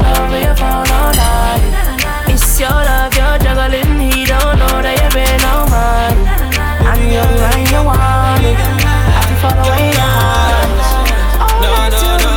over 0.05 0.39
your 0.39 0.55
phone 0.55 0.89
all 0.89 1.13
night. 1.13 1.63
It's 2.27 2.59
your 2.59 2.69
love, 2.69 3.13
you're 3.15 3.37
juggling. 3.39 3.99
He 3.99 4.25
don't 4.25 4.57
know 4.57 4.81
that 4.81 4.95
you've 4.99 5.13
been 5.13 5.43
on 5.53 5.69
mine. 5.69 6.19
I'm 6.85 7.01
young 7.09 7.37
and 7.51 7.65
you 7.69 7.81
want 7.85 8.43
it. 8.45 8.57
I 8.57 9.21
can 9.27 9.37
follow 9.41 9.63
in 9.77 9.93
your 9.93 10.11
heart. 10.17 10.69
No, 11.63 11.71
no, 11.93 12.01
no. 12.21 12.33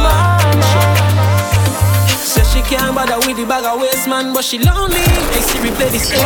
Says 2.23 2.49
she 2.53 2.61
can't 2.63 2.95
bother 2.95 3.19
with 3.27 3.37
the 3.37 3.45
bag 3.47 3.65
of 3.65 3.81
waste 3.81 4.09
man, 4.09 4.33
but 4.33 4.45
she 4.45 4.59
lonely. 4.59 5.05
Hey 5.33 5.43
Siri, 5.43 5.71
play 5.77 5.89
this 5.91 6.11
A 6.13 6.17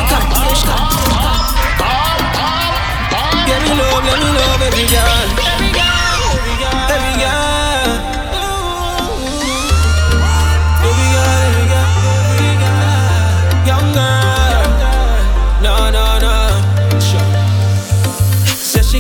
Let 3.48 3.60
me 3.64 3.72
love, 3.80 4.04
let 4.04 4.18
me 4.20 4.28
love. 4.36 4.60
Every 4.60 4.86
girl, 4.92 5.57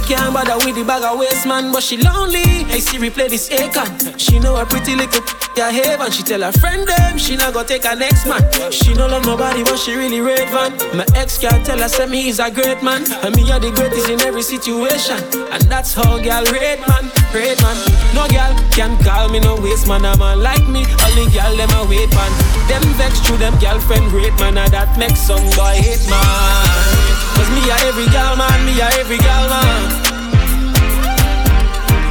can't 0.08 0.32
bother 0.32 0.56
with 0.64 0.74
the 0.74 0.84
bag 0.84 1.04
of 1.04 1.18
waste 1.18 1.46
man, 1.46 1.70
but 1.70 1.82
she 1.82 1.98
lonely. 1.98 2.64
Hey 2.64 2.80
Siri, 2.80 3.10
play 3.10 3.28
this 3.28 3.50
Akon. 3.50 4.18
She 4.18 4.38
know 4.38 4.56
a 4.56 4.64
pretty 4.64 4.96
little 4.96 5.20
ya 5.54 5.68
haven. 5.68 6.10
She 6.10 6.22
tell 6.22 6.40
her 6.40 6.52
friend 6.52 6.88
them 6.88 7.18
she 7.18 7.36
not 7.36 7.52
gonna 7.52 7.68
take 7.68 7.84
her 7.84 7.94
next 7.94 8.24
man. 8.26 8.40
She 8.72 8.94
no 8.94 9.06
love 9.06 9.26
nobody, 9.26 9.62
but 9.64 9.76
she 9.76 9.94
really 9.94 10.20
rate 10.20 10.48
van. 10.48 10.72
My 10.96 11.04
ex 11.14 11.36
girl 11.36 11.60
tell 11.62 11.78
her 11.78 11.88
say 11.88 12.06
me 12.06 12.22
he's 12.22 12.40
a 12.40 12.50
great 12.50 12.82
man, 12.82 13.04
and 13.22 13.36
me 13.36 13.52
are 13.52 13.60
the 13.60 13.70
greatest 13.70 14.08
in 14.08 14.20
every 14.22 14.40
situation. 14.40 15.20
And 15.52 15.62
that's 15.68 15.92
how 15.92 16.16
girl 16.16 16.44
rate 16.56 16.80
man, 16.88 17.04
rate 17.36 17.60
man. 17.60 17.76
No 18.16 18.24
girl 18.32 18.56
can 18.72 18.96
call 19.04 19.28
me 19.28 19.40
no 19.40 19.60
waste 19.60 19.86
man. 19.86 20.06
A 20.06 20.16
man 20.16 20.40
like 20.40 20.66
me, 20.68 20.88
only 21.04 21.28
girl 21.36 21.52
them 21.52 21.70
a 21.76 21.84
wait 21.84 22.08
man. 22.16 22.32
Them 22.72 22.82
vex 22.96 23.20
through 23.20 23.44
them 23.44 23.58
girlfriend 23.60 24.10
rate 24.12 24.36
man, 24.40 24.56
and 24.56 24.72
that 24.72 24.96
makes 24.96 25.20
some 25.20 25.44
boy 25.52 25.76
hate 25.76 26.08
man. 26.08 27.27
Cause 27.38 27.50
me 27.54 27.62
a 27.70 27.76
every 27.86 28.10
girl 28.10 28.34
man, 28.34 28.66
me 28.66 28.74
a 28.80 28.88
every 28.98 29.18
girl 29.18 29.46
man. 29.48 29.82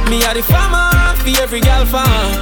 Me 0.08 0.24
a 0.24 0.32
the 0.32 0.42
farmer 0.42 0.88
for 1.20 1.28
every 1.42 1.60
girl 1.60 1.84
farm. 1.84 2.32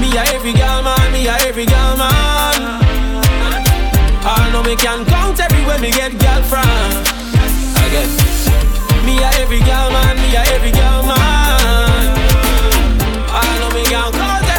Me 0.00 0.08
a 0.16 0.24
every 0.32 0.54
girl 0.54 0.82
man, 0.82 1.12
me 1.12 1.28
a 1.28 1.36
every 1.44 1.66
girl 1.66 1.96
man. 2.00 2.56
I 4.24 4.48
know 4.52 4.62
me 4.62 4.74
can 4.74 5.04
count 5.04 5.38
everywhere 5.38 5.78
me 5.78 5.90
get 5.90 6.18
girl 6.18 6.42
from. 6.48 6.64
Again. 7.84 8.08
Me 9.04 9.18
a 9.18 9.28
every 9.42 9.60
girl 9.60 9.90
man, 9.90 10.16
me 10.16 10.36
a 10.36 10.42
every 10.56 10.72
girl 10.72 11.02
man. 11.04 12.08
I 13.28 13.46
know 13.60 13.70
me 13.76 13.84
can 13.84 14.12
count 14.12 14.49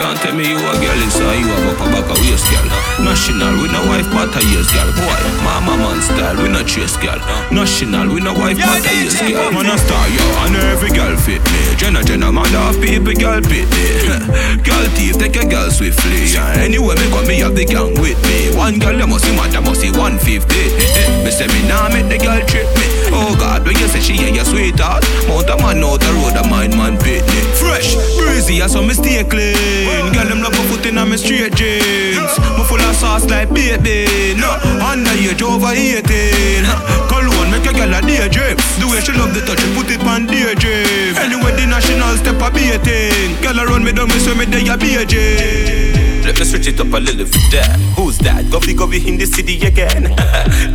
Can't 0.00 0.16
tell 0.16 0.32
me 0.34 0.48
you 0.48 0.56
a 0.56 0.72
girl 0.80 1.00
inside, 1.04 1.44
you 1.44 1.52
have 1.52 1.76
a 1.76 1.84
back 1.92 2.08
a 2.08 2.16
waist, 2.24 2.48
girl. 2.48 2.64
National, 3.04 3.52
we 3.60 3.68
no 3.68 3.84
wife, 3.84 4.08
but 4.08 4.32
a 4.32 4.40
years, 4.48 4.64
girl. 4.72 4.88
Boy, 4.96 5.20
mama 5.44 5.76
man 5.76 6.00
style, 6.00 6.40
we 6.40 6.48
no 6.48 6.64
chase, 6.64 6.96
girl. 6.96 7.20
National, 7.52 8.08
we 8.08 8.24
no 8.24 8.32
wife, 8.32 8.56
but 8.56 8.80
a 8.80 8.92
years, 8.96 9.20
girl. 9.20 9.52
Man 9.52 9.68
a 9.68 9.76
star, 9.76 10.08
yo, 10.08 10.24
and 10.48 10.56
every 10.72 10.88
girl 10.96 11.12
fit 11.20 11.44
me. 11.52 11.76
Jenna, 11.76 12.00
Jenna, 12.02 12.32
man 12.32 12.48
off 12.56 12.80
people, 12.80 13.12
girl 13.12 13.44
fit 13.44 13.68
me. 13.68 13.84
girl 14.64 14.88
thief, 14.96 15.20
take 15.20 15.36
a 15.36 15.44
girl 15.44 15.68
swiftly. 15.70 16.32
Yeah. 16.32 16.64
Anyway, 16.64 16.96
me 16.96 17.06
got 17.12 17.28
me 17.28 17.36
have 17.44 17.54
the 17.54 17.68
gang 17.68 17.92
with 18.00 18.16
me. 18.24 18.56
One 18.56 18.80
girl, 18.80 18.96
they 18.96 19.04
must 19.04 19.28
see 19.28 19.36
mad, 19.36 19.52
they 19.52 19.60
must 19.60 19.84
see 19.84 19.92
150. 19.92 20.24
me 21.24 21.30
say 21.30 21.44
me 21.52 21.60
nah 21.68 21.92
make 21.92 22.08
the 22.08 22.16
girl 22.16 22.40
trip 22.48 22.64
me. 22.80 22.99
Oh 23.12 23.34
God, 23.38 23.66
when 23.66 23.76
you 23.76 23.88
say 23.88 24.00
she 24.00 24.14
ain't 24.22 24.36
your 24.36 24.44
sweetheart, 24.44 25.04
mount 25.26 25.50
a 25.50 25.56
man 25.58 25.82
out 25.82 26.00
the 26.00 26.10
road, 26.22 26.36
a 26.38 26.42
mind 26.48 26.76
man 26.76 26.96
pit 26.98 27.26
me. 27.26 27.40
Fresh, 27.58 27.94
breezy, 28.16 28.62
I 28.62 28.66
saw 28.66 28.82
me 28.82 28.94
stay 28.94 29.22
clean. 29.24 30.12
Girl, 30.14 30.26
them 30.26 30.40
love 30.42 30.54
a 30.54 30.62
foot 30.70 30.86
in 30.86 30.94
my 30.94 31.16
straight 31.16 31.54
jeans. 31.54 32.32
Me 32.56 32.62
full 32.64 32.80
of 32.80 32.94
sauce 32.96 33.26
like 33.28 33.50
baby. 33.52 34.38
No, 34.38 34.50
under 34.82 35.10
age 35.18 35.42
over 35.42 35.74
18. 35.74 36.64
Cologne 37.10 37.50
make 37.50 37.66
a 37.66 37.72
girl 37.74 37.94
a 37.94 38.00
daydream. 38.00 38.56
The 38.78 38.86
way 38.86 39.00
she 39.02 39.12
love 39.12 39.34
the 39.34 39.42
touch, 39.42 39.60
she 39.60 39.68
put 39.74 39.90
it 39.90 40.00
on 40.06 40.26
daydream. 40.26 41.16
Anyway, 41.18 41.52
the 41.58 41.66
national 41.66 42.16
step 42.16 42.40
a 42.40 42.48
baiting. 42.50 43.34
Girl 43.42 43.58
around 43.60 43.84
me, 43.84 43.92
don't 43.92 44.08
me 44.08 44.18
so 44.18 44.34
me 44.34 44.44
they 44.46 44.66
a 44.70 44.76
BJ. 44.78 45.99
Me 46.40 46.46
switch 46.46 46.68
it 46.68 46.80
up 46.80 46.86
a 46.86 46.96
little 46.96 47.26
bit 47.26 47.50
there. 47.50 47.76
Who's 48.00 48.16
that? 48.24 48.46
Govy 48.46 48.72
Govy 48.72 49.06
in 49.06 49.18
the 49.18 49.26
city 49.26 49.60
again. 49.60 50.08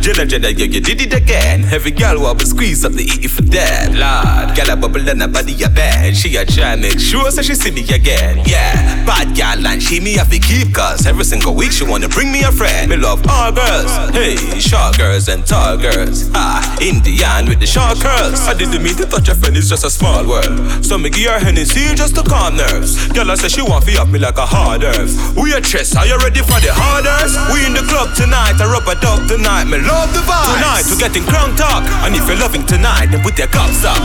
Jenna 0.00 0.24
Jenna, 0.24 0.50
yeah, 0.50 0.70
you 0.70 0.80
did 0.80 1.00
it 1.00 1.12
again. 1.12 1.64
Every 1.64 1.90
girl 1.90 2.22
want 2.22 2.38
to 2.38 2.46
squeeze 2.46 2.84
up 2.84 2.92
the 2.92 3.02
eat 3.02 3.26
for 3.26 3.42
that. 3.50 3.90
Lord, 3.90 4.54
girl 4.54 4.70
a 4.70 4.76
bubble 4.76 5.08
and 5.08 5.20
her 5.22 5.26
body 5.26 5.60
a 5.64 5.68
bad. 5.68 6.16
She 6.16 6.36
a 6.36 6.46
try 6.46 6.76
make 6.76 7.00
sure 7.00 7.32
so 7.32 7.42
she 7.42 7.56
see 7.56 7.72
me 7.72 7.82
again. 7.82 8.46
Yeah, 8.46 8.78
bad 9.04 9.34
girl 9.34 9.66
and 9.66 9.82
she 9.82 9.98
me 9.98 10.12
have 10.14 10.30
to 10.30 10.38
keep 10.38 10.72
cause 10.72 11.04
every 11.04 11.24
single 11.24 11.56
week 11.56 11.72
she 11.72 11.82
wanna 11.82 12.08
bring 12.08 12.30
me 12.30 12.44
a 12.44 12.52
friend. 12.52 12.88
Me 12.88 12.96
love 12.96 13.26
all 13.28 13.50
girls. 13.50 13.90
Hey, 14.14 14.36
short 14.60 14.96
girls 14.96 15.26
and 15.26 15.44
tall 15.44 15.76
girls. 15.76 16.30
Ah, 16.32 16.62
Indian 16.80 17.48
with 17.48 17.58
the 17.58 17.66
short 17.66 17.98
curls. 17.98 18.38
I 18.46 18.54
didn't 18.54 18.84
mean 18.84 18.94
to 19.02 19.06
touch 19.06 19.28
a 19.30 19.34
friend, 19.34 19.56
it's 19.56 19.68
just 19.68 19.82
a 19.84 19.90
small 19.90 20.22
world. 20.28 20.62
So 20.84 20.96
me 20.96 21.10
give 21.10 21.28
her 21.28 21.40
Hennessy 21.40 21.92
just 21.96 22.14
to 22.14 22.22
calm 22.22 22.56
nerves. 22.56 23.08
Girl 23.08 23.28
I 23.28 23.34
say 23.34 23.48
she 23.48 23.62
want 23.62 23.84
to 23.84 24.00
up 24.00 24.06
me 24.06 24.20
like 24.20 24.38
a 24.38 24.46
hard 24.46 24.84
earth. 24.84 25.34
We 25.34 25.55
a 25.56 25.60
chess, 25.64 25.96
are 25.96 26.04
you 26.04 26.20
ready 26.20 26.44
for 26.44 26.60
the 26.60 26.68
hardest? 26.68 27.40
We 27.48 27.64
in 27.64 27.72
the 27.72 27.80
club 27.88 28.12
tonight, 28.12 28.60
I 28.60 28.68
rub 28.68 28.84
a 28.84 28.92
dub 29.00 29.24
tonight. 29.24 29.64
Me 29.64 29.80
love 29.80 30.12
the 30.12 30.20
vibe. 30.20 30.52
Tonight 30.52 30.84
we're 30.84 31.00
getting 31.00 31.24
cranked 31.24 31.64
up, 31.64 31.80
and 32.04 32.12
if 32.12 32.28
you're 32.28 32.36
loving 32.36 32.60
tonight, 32.68 33.08
then 33.08 33.24
put 33.24 33.40
your 33.40 33.48
cups 33.48 33.80
up. 33.80 33.96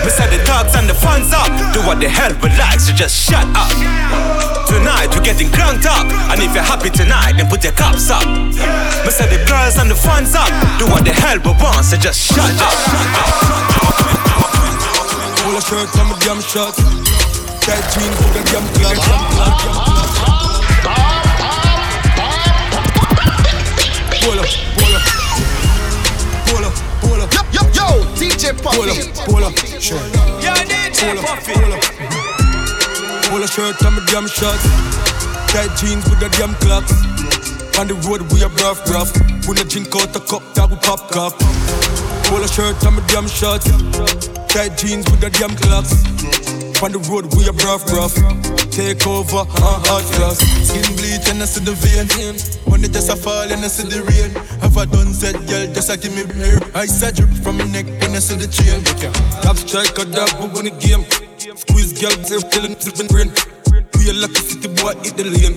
Me 0.00 0.08
say 0.08 0.24
the 0.32 0.40
dogs 0.48 0.72
and 0.72 0.88
the 0.88 0.96
fun's 0.96 1.36
up. 1.36 1.52
Do 1.76 1.84
what 1.84 2.00
the 2.00 2.08
hell 2.08 2.32
we 2.40 2.48
like, 2.56 2.80
so 2.80 2.96
just 2.96 3.12
shut 3.12 3.44
up. 3.52 3.68
Tonight 4.72 5.12
we're 5.12 5.20
getting 5.20 5.52
cranked 5.52 5.84
up, 5.84 6.08
and 6.32 6.40
if 6.40 6.56
you're 6.56 6.64
happy 6.64 6.88
tonight, 6.88 7.36
then 7.36 7.44
put 7.52 7.60
your 7.60 7.76
cups 7.76 8.08
up. 8.08 8.24
Me 8.24 9.10
say 9.12 9.28
the 9.28 9.36
girls 9.44 9.76
and 9.76 9.92
the 9.92 9.98
fun's 10.00 10.32
up. 10.32 10.48
Do 10.80 10.88
what 10.88 11.04
the 11.04 11.12
hell 11.12 11.36
we 11.44 11.52
want, 11.60 11.84
so 11.84 12.00
just 12.00 12.24
shut 12.24 12.56
up. 12.56 12.76
Pull 15.44 15.52
a 15.52 15.60
shirt 15.60 15.92
on 16.00 16.08
my 16.08 16.16
damn 16.24 16.40
shorts. 16.40 16.80
Tight 17.68 17.84
jeans 17.92 18.16
with 18.16 18.40
a 18.40 18.42
damn 18.48 18.64
club. 18.80 20.29
Pull 24.30 24.38
up, 24.38 24.46
pull 24.78 24.94
up. 24.94 25.02
Pull 26.46 26.64
up, 26.64 26.74
pull 27.02 27.20
up. 27.20 27.30
Yo, 27.50 27.62
yo, 27.66 27.66
yo, 27.74 28.04
DJ 28.14 28.54
Puffy. 28.62 28.78
Pull 28.78 28.90
up, 28.90 29.26
pull 29.26 29.42
up. 29.42 29.58
Shirt. 29.82 29.98
Yeah, 30.38 30.54
DJ 30.54 31.02
Pull 31.02 31.18
up, 31.18 31.24
Puffy. 31.26 31.52
pull 31.54 31.72
up. 31.72 31.82
Pull 33.26 33.42
a 33.42 33.48
shirt 33.48 33.84
on 33.84 33.94
my 33.94 34.04
damn 34.06 34.28
shorts. 34.28 34.62
Tight 35.50 35.74
jeans 35.74 36.08
with 36.08 36.20
the 36.20 36.28
damn 36.38 36.54
clocks. 36.62 36.92
On 37.76 37.88
the 37.88 37.94
road 38.06 38.22
we 38.30 38.44
are 38.44 38.54
rough, 38.62 38.88
rough. 38.88 39.10
We 39.48 39.56
no 39.56 39.64
drink 39.64 39.90
out 39.96 40.14
a 40.14 40.20
cup 40.20 40.46
that 40.54 40.70
we 40.70 40.76
pop 40.76 41.10
cup. 41.10 41.34
Pull 42.30 42.44
a 42.44 42.46
shirt 42.46 42.86
on 42.86 42.94
my 42.94 43.06
damn 43.08 43.26
shorts. 43.26 43.66
Tight 44.46 44.78
jeans 44.78 45.10
with 45.10 45.18
the 45.18 45.30
damn 45.30 45.56
clocks. 45.56 45.90
On 46.82 46.90
the 46.90 46.98
road 47.12 47.28
we 47.36 47.44
are 47.44 47.52
rough, 47.68 47.84
rough. 47.92 48.16
Take 48.72 49.04
over, 49.06 49.44
uh, 49.44 49.76
hot 49.84 50.00
glass. 50.16 50.40
Skin 50.64 50.96
bleach 50.96 51.28
and 51.28 51.42
I 51.42 51.44
see 51.44 51.60
the 51.60 51.76
vein. 51.76 52.08
When 52.64 52.80
it 52.80 52.96
just 52.96 53.12
a 53.12 53.16
fall 53.16 53.44
and 53.44 53.60
I 53.60 53.68
see 53.68 53.84
the 53.84 54.00
rain. 54.00 54.32
Have 54.64 54.78
I 54.80 54.88
done 54.88 55.12
said, 55.12 55.36
girl, 55.44 55.68
just 55.76 55.92
a 55.92 56.00
give 56.00 56.16
me 56.16 56.24
hair. 56.40 56.56
I 56.72 56.86
said 56.86 57.20
drip 57.20 57.28
from 57.44 57.58
my 57.58 57.68
neck 57.68 57.84
when 58.00 58.16
I 58.16 58.20
see 58.24 58.40
the 58.40 58.48
chain. 58.48 58.80
Top 59.44 59.60
striker, 59.60 60.08
that 60.08 60.32
book 60.40 60.56
on 60.56 60.64
the 60.64 60.72
game. 60.80 61.04
Squeeze 61.36 61.92
girl, 62.00 62.16
killing 62.48 62.72
flipping 62.72 63.12
brain. 63.12 63.28
We 64.00 64.08
a 64.08 64.16
lucky 64.16 64.40
city 64.40 64.69
boy, 64.80 64.96
lane. 65.16 65.56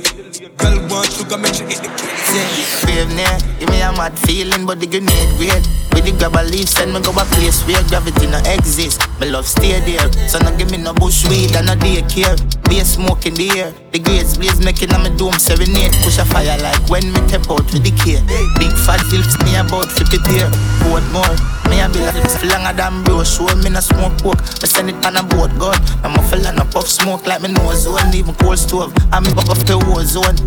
Girl 0.57 0.77
want 0.91 1.11
sugar, 1.11 1.37
make 1.37 1.55
she 1.55 1.63
eat 1.63 1.79
the 1.79 1.89
cake. 1.95 2.19
say, 2.27 2.85
brave 2.85 3.09
near. 3.15 3.35
Give 3.59 3.69
me 3.69 3.81
a 3.81 3.91
mad 3.91 4.17
feeling, 4.19 4.65
but 4.65 4.79
the 4.79 4.87
grenade 4.87 5.31
great. 5.39 5.63
With 5.93 6.05
the 6.05 6.13
grab 6.17 6.35
a 6.35 6.43
leaf, 6.43 6.67
send 6.67 6.93
me 6.93 6.99
go 7.01 7.11
a 7.11 7.23
place 7.37 7.61
where 7.63 7.81
gravity 7.87 8.27
no 8.27 8.39
exist. 8.49 9.01
My 9.19 9.27
love 9.27 9.47
stay 9.47 9.79
there, 9.85 10.11
so 10.27 10.39
no 10.39 10.55
give 10.57 10.71
me 10.71 10.77
no 10.77 10.93
bush 10.93 11.25
weed 11.29 11.55
and 11.55 11.67
no 11.67 11.75
daycare. 11.75 12.35
Be 12.67 12.79
a 12.79 12.85
smoke 12.85 13.25
in 13.25 13.35
the 13.35 13.49
air. 13.59 13.71
The 13.93 13.99
grades 13.99 14.37
blaze 14.37 14.59
making 14.59 14.91
on 14.93 15.03
my 15.05 15.13
dome 15.15 15.37
serenade. 15.37 15.93
Push 16.01 16.17
a 16.17 16.25
fire 16.25 16.57
like 16.59 16.81
when 16.89 17.05
me 17.13 17.21
tap 17.29 17.45
out 17.49 17.65
with 17.69 17.85
the 17.85 17.93
care. 18.01 18.21
Big 18.57 18.73
fat 18.83 18.99
flips 19.05 19.37
me 19.45 19.53
about 19.55 19.85
50 19.85 20.17
pair. 20.25 20.49
Board 20.81 21.05
more. 21.13 21.29
Me 21.69 21.77
a 21.79 21.87
bill 21.89 22.09
lips 22.17 22.41
longer 22.41 22.73
than 22.73 23.05
bro. 23.05 23.21
Show 23.21 23.53
me 23.61 23.69
no 23.69 23.79
smoke 23.79 24.17
coke. 24.25 24.41
Me 24.61 24.65
send 24.65 24.89
it 24.89 24.97
on 25.05 25.17
a 25.17 25.23
boat 25.23 25.53
gun. 25.61 25.77
I'm 26.01 26.17
a 26.17 26.21
fella 26.25 26.51
no 26.57 26.65
puff 26.65 26.89
smoke 26.89 27.29
like 27.29 27.45
me 27.45 27.53
nose 27.53 27.85
zone. 27.85 28.09
Even 28.17 28.33
cold 28.41 28.57
stove. 28.57 28.93
I'm 29.13 29.27
off 29.37 29.63
the 29.69 29.77
war 29.77 30.01
zone. 30.03 30.41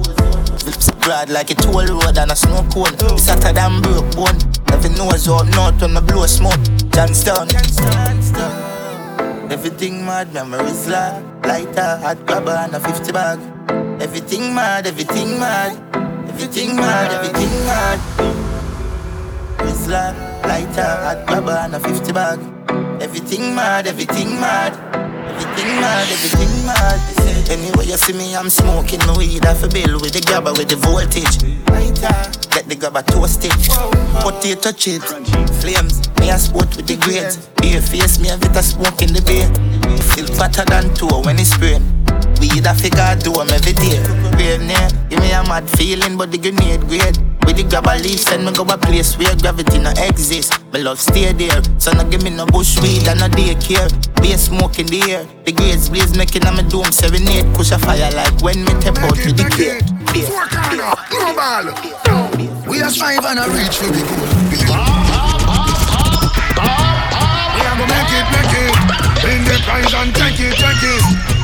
Lips 0.66 0.90
broad 0.98 1.30
like 1.30 1.52
a 1.52 1.54
toll 1.54 1.86
road 1.86 2.18
and 2.18 2.32
a 2.32 2.34
snow 2.34 2.66
cone. 2.74 2.98
It's 3.14 3.28
hotter 3.28 3.52
than 3.52 3.80
broke 3.80 4.10
bone. 4.16 4.34
Every 4.74 4.90
nose 4.90 5.28
up 5.28 5.46
north 5.54 5.80
when 5.80 5.94
me 5.94 6.00
blow 6.00 6.26
smoke. 6.26 6.58
Johnstown. 6.90 7.46
Everything 9.52 10.04
mad, 10.04 10.34
memories 10.34 10.88
like 10.88 11.22
lighter, 11.46 11.96
hot 12.02 12.26
grabber 12.26 12.50
and 12.50 12.74
a 12.74 12.80
50 12.80 13.12
bag. 13.12 13.38
Everything 14.02 14.52
mad, 14.52 14.88
everything 14.88 15.38
mad, 15.38 15.78
everything 16.28 16.74
mad, 16.74 17.12
everything 17.12 17.54
mad. 17.70 18.00
Like 19.86 20.42
lighter, 20.42 20.82
hot 20.82 21.24
grabber 21.28 21.52
and 21.52 21.76
a 21.76 21.78
50 21.78 22.12
bag. 22.12 22.40
Everything 23.00 23.54
mad, 23.54 23.86
everything 23.86 24.40
mad, 24.40 24.74
everything 25.46 25.80
mad, 25.80 26.08
everything 26.10 26.66
mad. 26.66 27.50
Anyway, 27.50 27.86
you 27.86 27.96
see 27.96 28.12
me, 28.12 28.34
I'm 28.34 28.50
smoking 28.50 28.98
my 29.06 29.16
weed 29.16 29.46
off 29.46 29.62
a 29.62 29.68
bill 29.68 30.00
with 30.00 30.12
the 30.12 30.22
grabber 30.26 30.52
with 30.52 30.68
the 30.68 30.76
voltage. 30.76 31.42
Let 32.54 32.68
the 32.68 32.74
grabber 32.74 33.02
toast 33.02 33.44
it. 33.44 33.52
Potato 34.22 34.72
chips, 34.72 35.12
flames. 35.62 36.02
Me 36.20 36.30
a 36.30 36.38
sport 36.38 36.74
with 36.76 36.86
the 36.86 36.96
grades. 36.96 37.46
Beer 37.60 37.80
face, 37.80 38.18
me 38.18 38.30
a 38.30 38.36
bit 38.36 38.56
of 38.56 38.64
smoke 38.64 39.00
in 39.02 39.12
the 39.12 39.22
beer. 39.22 39.46
Feel 40.14 40.26
fatter 40.34 40.64
than 40.64 40.92
two 40.94 41.08
when 41.24 41.38
it's 41.38 41.50
spraying. 41.50 41.84
Weed 42.40 42.66
a 42.66 42.74
figure 42.74 43.16
do 43.22 43.38
I'm 43.38 43.50
every 43.50 43.72
day. 43.72 44.02
Brave 44.34 44.62
near, 44.62 44.88
give 45.08 45.20
me 45.20 45.30
a 45.32 45.42
mad 45.44 45.68
feeling, 45.70 46.16
but 46.16 46.32
the 46.32 46.38
grenade 46.38 46.86
grade. 46.88 47.25
With 47.46 47.56
the 47.56 47.64
grab 47.70 47.86
a 47.86 47.94
leaf, 48.02 48.20
send 48.20 48.44
me 48.44 48.52
go 48.52 48.64
a 48.64 48.76
place 48.76 49.16
where 49.16 49.34
gravity 49.36 49.78
no 49.78 49.90
exist. 49.96 50.52
My 50.72 50.80
love 50.80 51.00
stay 51.00 51.32
there, 51.32 51.62
so 51.78 51.92
no 51.92 52.04
give 52.04 52.22
me 52.22 52.30
no 52.30 52.44
bush 52.46 52.76
weed 52.82 53.06
and 53.06 53.20
no 53.20 53.28
daycare. 53.28 53.88
Be 54.20 54.32
a 54.32 54.38
smoke 54.38 54.78
in 54.78 54.86
the 54.86 55.00
air, 55.10 55.24
the 55.44 55.52
grades 55.52 55.88
blaze 55.88 56.16
making 56.16 56.44
on 56.44 56.56
my 56.56 56.62
dome 56.62 56.90
serenade. 56.90 57.46
Push 57.54 57.70
a 57.70 57.78
fire 57.78 58.10
like 58.12 58.34
when 58.42 58.64
me 58.64 58.72
tap 58.82 58.98
out 58.98 59.16
with 59.16 59.36
the 59.36 59.46
care. 59.54 59.80
Four 60.26 60.46
corner, 60.50 60.90
no 61.12 61.32
ball. 61.38 61.66
We 62.68 62.82
are 62.82 62.90
strive 62.90 63.24
and 63.24 63.38
a 63.38 63.46
reach 63.54 63.76
for 63.78 63.86
the 63.94 64.02
goal. 64.02 64.26
We 67.54 67.62
are 67.62 67.76
gonna 67.78 67.86
make 67.86 68.10
it, 68.10 68.26
make 68.34 68.54
it. 68.58 68.74
Win 69.22 69.44
the 69.46 69.56
prize 69.64 69.94
and 69.94 70.14
take 70.14 70.40
it, 70.40 70.54
take 70.58 70.82
it. 70.82 71.35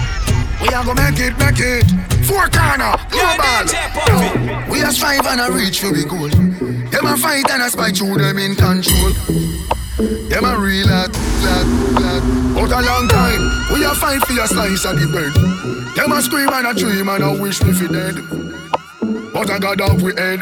We 0.62 0.68
are 0.68 0.84
gonna 0.84 1.10
make 1.10 1.18
it, 1.18 1.36
make 1.38 1.58
it. 1.58 1.84
Four 2.24 2.46
corner, 2.48 2.94
no 3.10 3.36
ball. 3.36 4.70
We 4.70 4.80
are 4.82 4.92
strive 4.92 5.26
and 5.26 5.40
a 5.40 5.50
reach 5.52 5.80
for 5.80 5.90
the 5.90 6.06
goal. 6.08 6.30
Them 6.30 7.06
a 7.06 7.16
fight 7.16 7.50
and 7.50 7.62
a 7.62 7.68
spy 7.70 7.90
through 7.90 8.18
them 8.18 8.38
in 8.38 8.54
control. 8.54 9.12
Them 10.30 10.44
a 10.44 10.56
real 10.56 10.86
lad, 10.86 11.10
lad, 11.42 11.66
lad. 11.98 12.22
Out 12.56 12.70
a 12.70 12.80
long 12.86 13.08
time, 13.08 13.42
we 13.74 13.84
a 13.84 13.94
fight 13.94 14.24
for 14.24 14.40
a 14.40 14.46
slice 14.46 14.84
of 14.84 14.98
the 15.00 15.06
bread. 15.10 15.34
Them 15.96 16.12
a 16.12 16.22
scream 16.22 16.48
and 16.48 16.66
a 16.66 16.74
dream 16.74 17.08
and 17.08 17.24
a 17.24 17.42
wish 17.42 17.60
me 17.62 17.72
fi 17.72 17.86
dead. 17.88 18.16
But 19.32 19.50
I 19.50 19.58
got 19.58 19.80
off 19.80 20.00
we 20.00 20.14
head. 20.14 20.40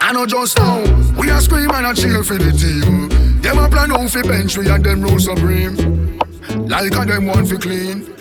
I 0.00 0.12
know 0.12 0.26
just 0.26 0.58
now, 0.58 0.82
we 1.18 1.30
a 1.30 1.40
scream 1.40 1.70
and 1.70 1.86
a 1.86 1.94
cheer 1.94 2.24
for 2.24 2.38
the 2.38 2.52
team. 2.52 3.08
Them 3.40 3.58
a 3.58 3.68
plan 3.68 3.92
out 3.92 4.10
fi 4.10 4.22
bench 4.22 4.58
we 4.58 4.68
and 4.68 4.84
them 4.84 5.02
roll 5.02 5.18
supreme. 5.18 6.18
Like 6.66 6.92
a 6.92 7.04
them 7.04 7.26
want 7.26 7.48
fi 7.48 7.56
clean. 7.56 8.12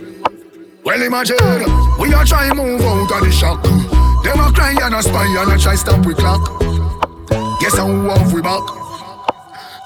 Well 0.85 1.01
imagine, 1.01 1.35
we 1.97 2.13
a 2.13 2.21
try 2.23 2.53
move 2.53 2.79
out 2.81 3.09
of 3.09 3.25
the 3.25 3.31
shock. 3.33 3.63
Them 4.21 4.37
a 4.37 4.53
cry 4.53 4.77
and 4.77 4.93
a 4.93 5.01
spy 5.01 5.25
and 5.25 5.51
a 5.51 5.57
try 5.57 5.73
stop 5.73 6.05
we 6.05 6.13
clock. 6.13 6.45
Guess 7.59 7.81
how 7.81 7.89
off 7.89 8.31
we 8.31 8.39
back. 8.45 8.61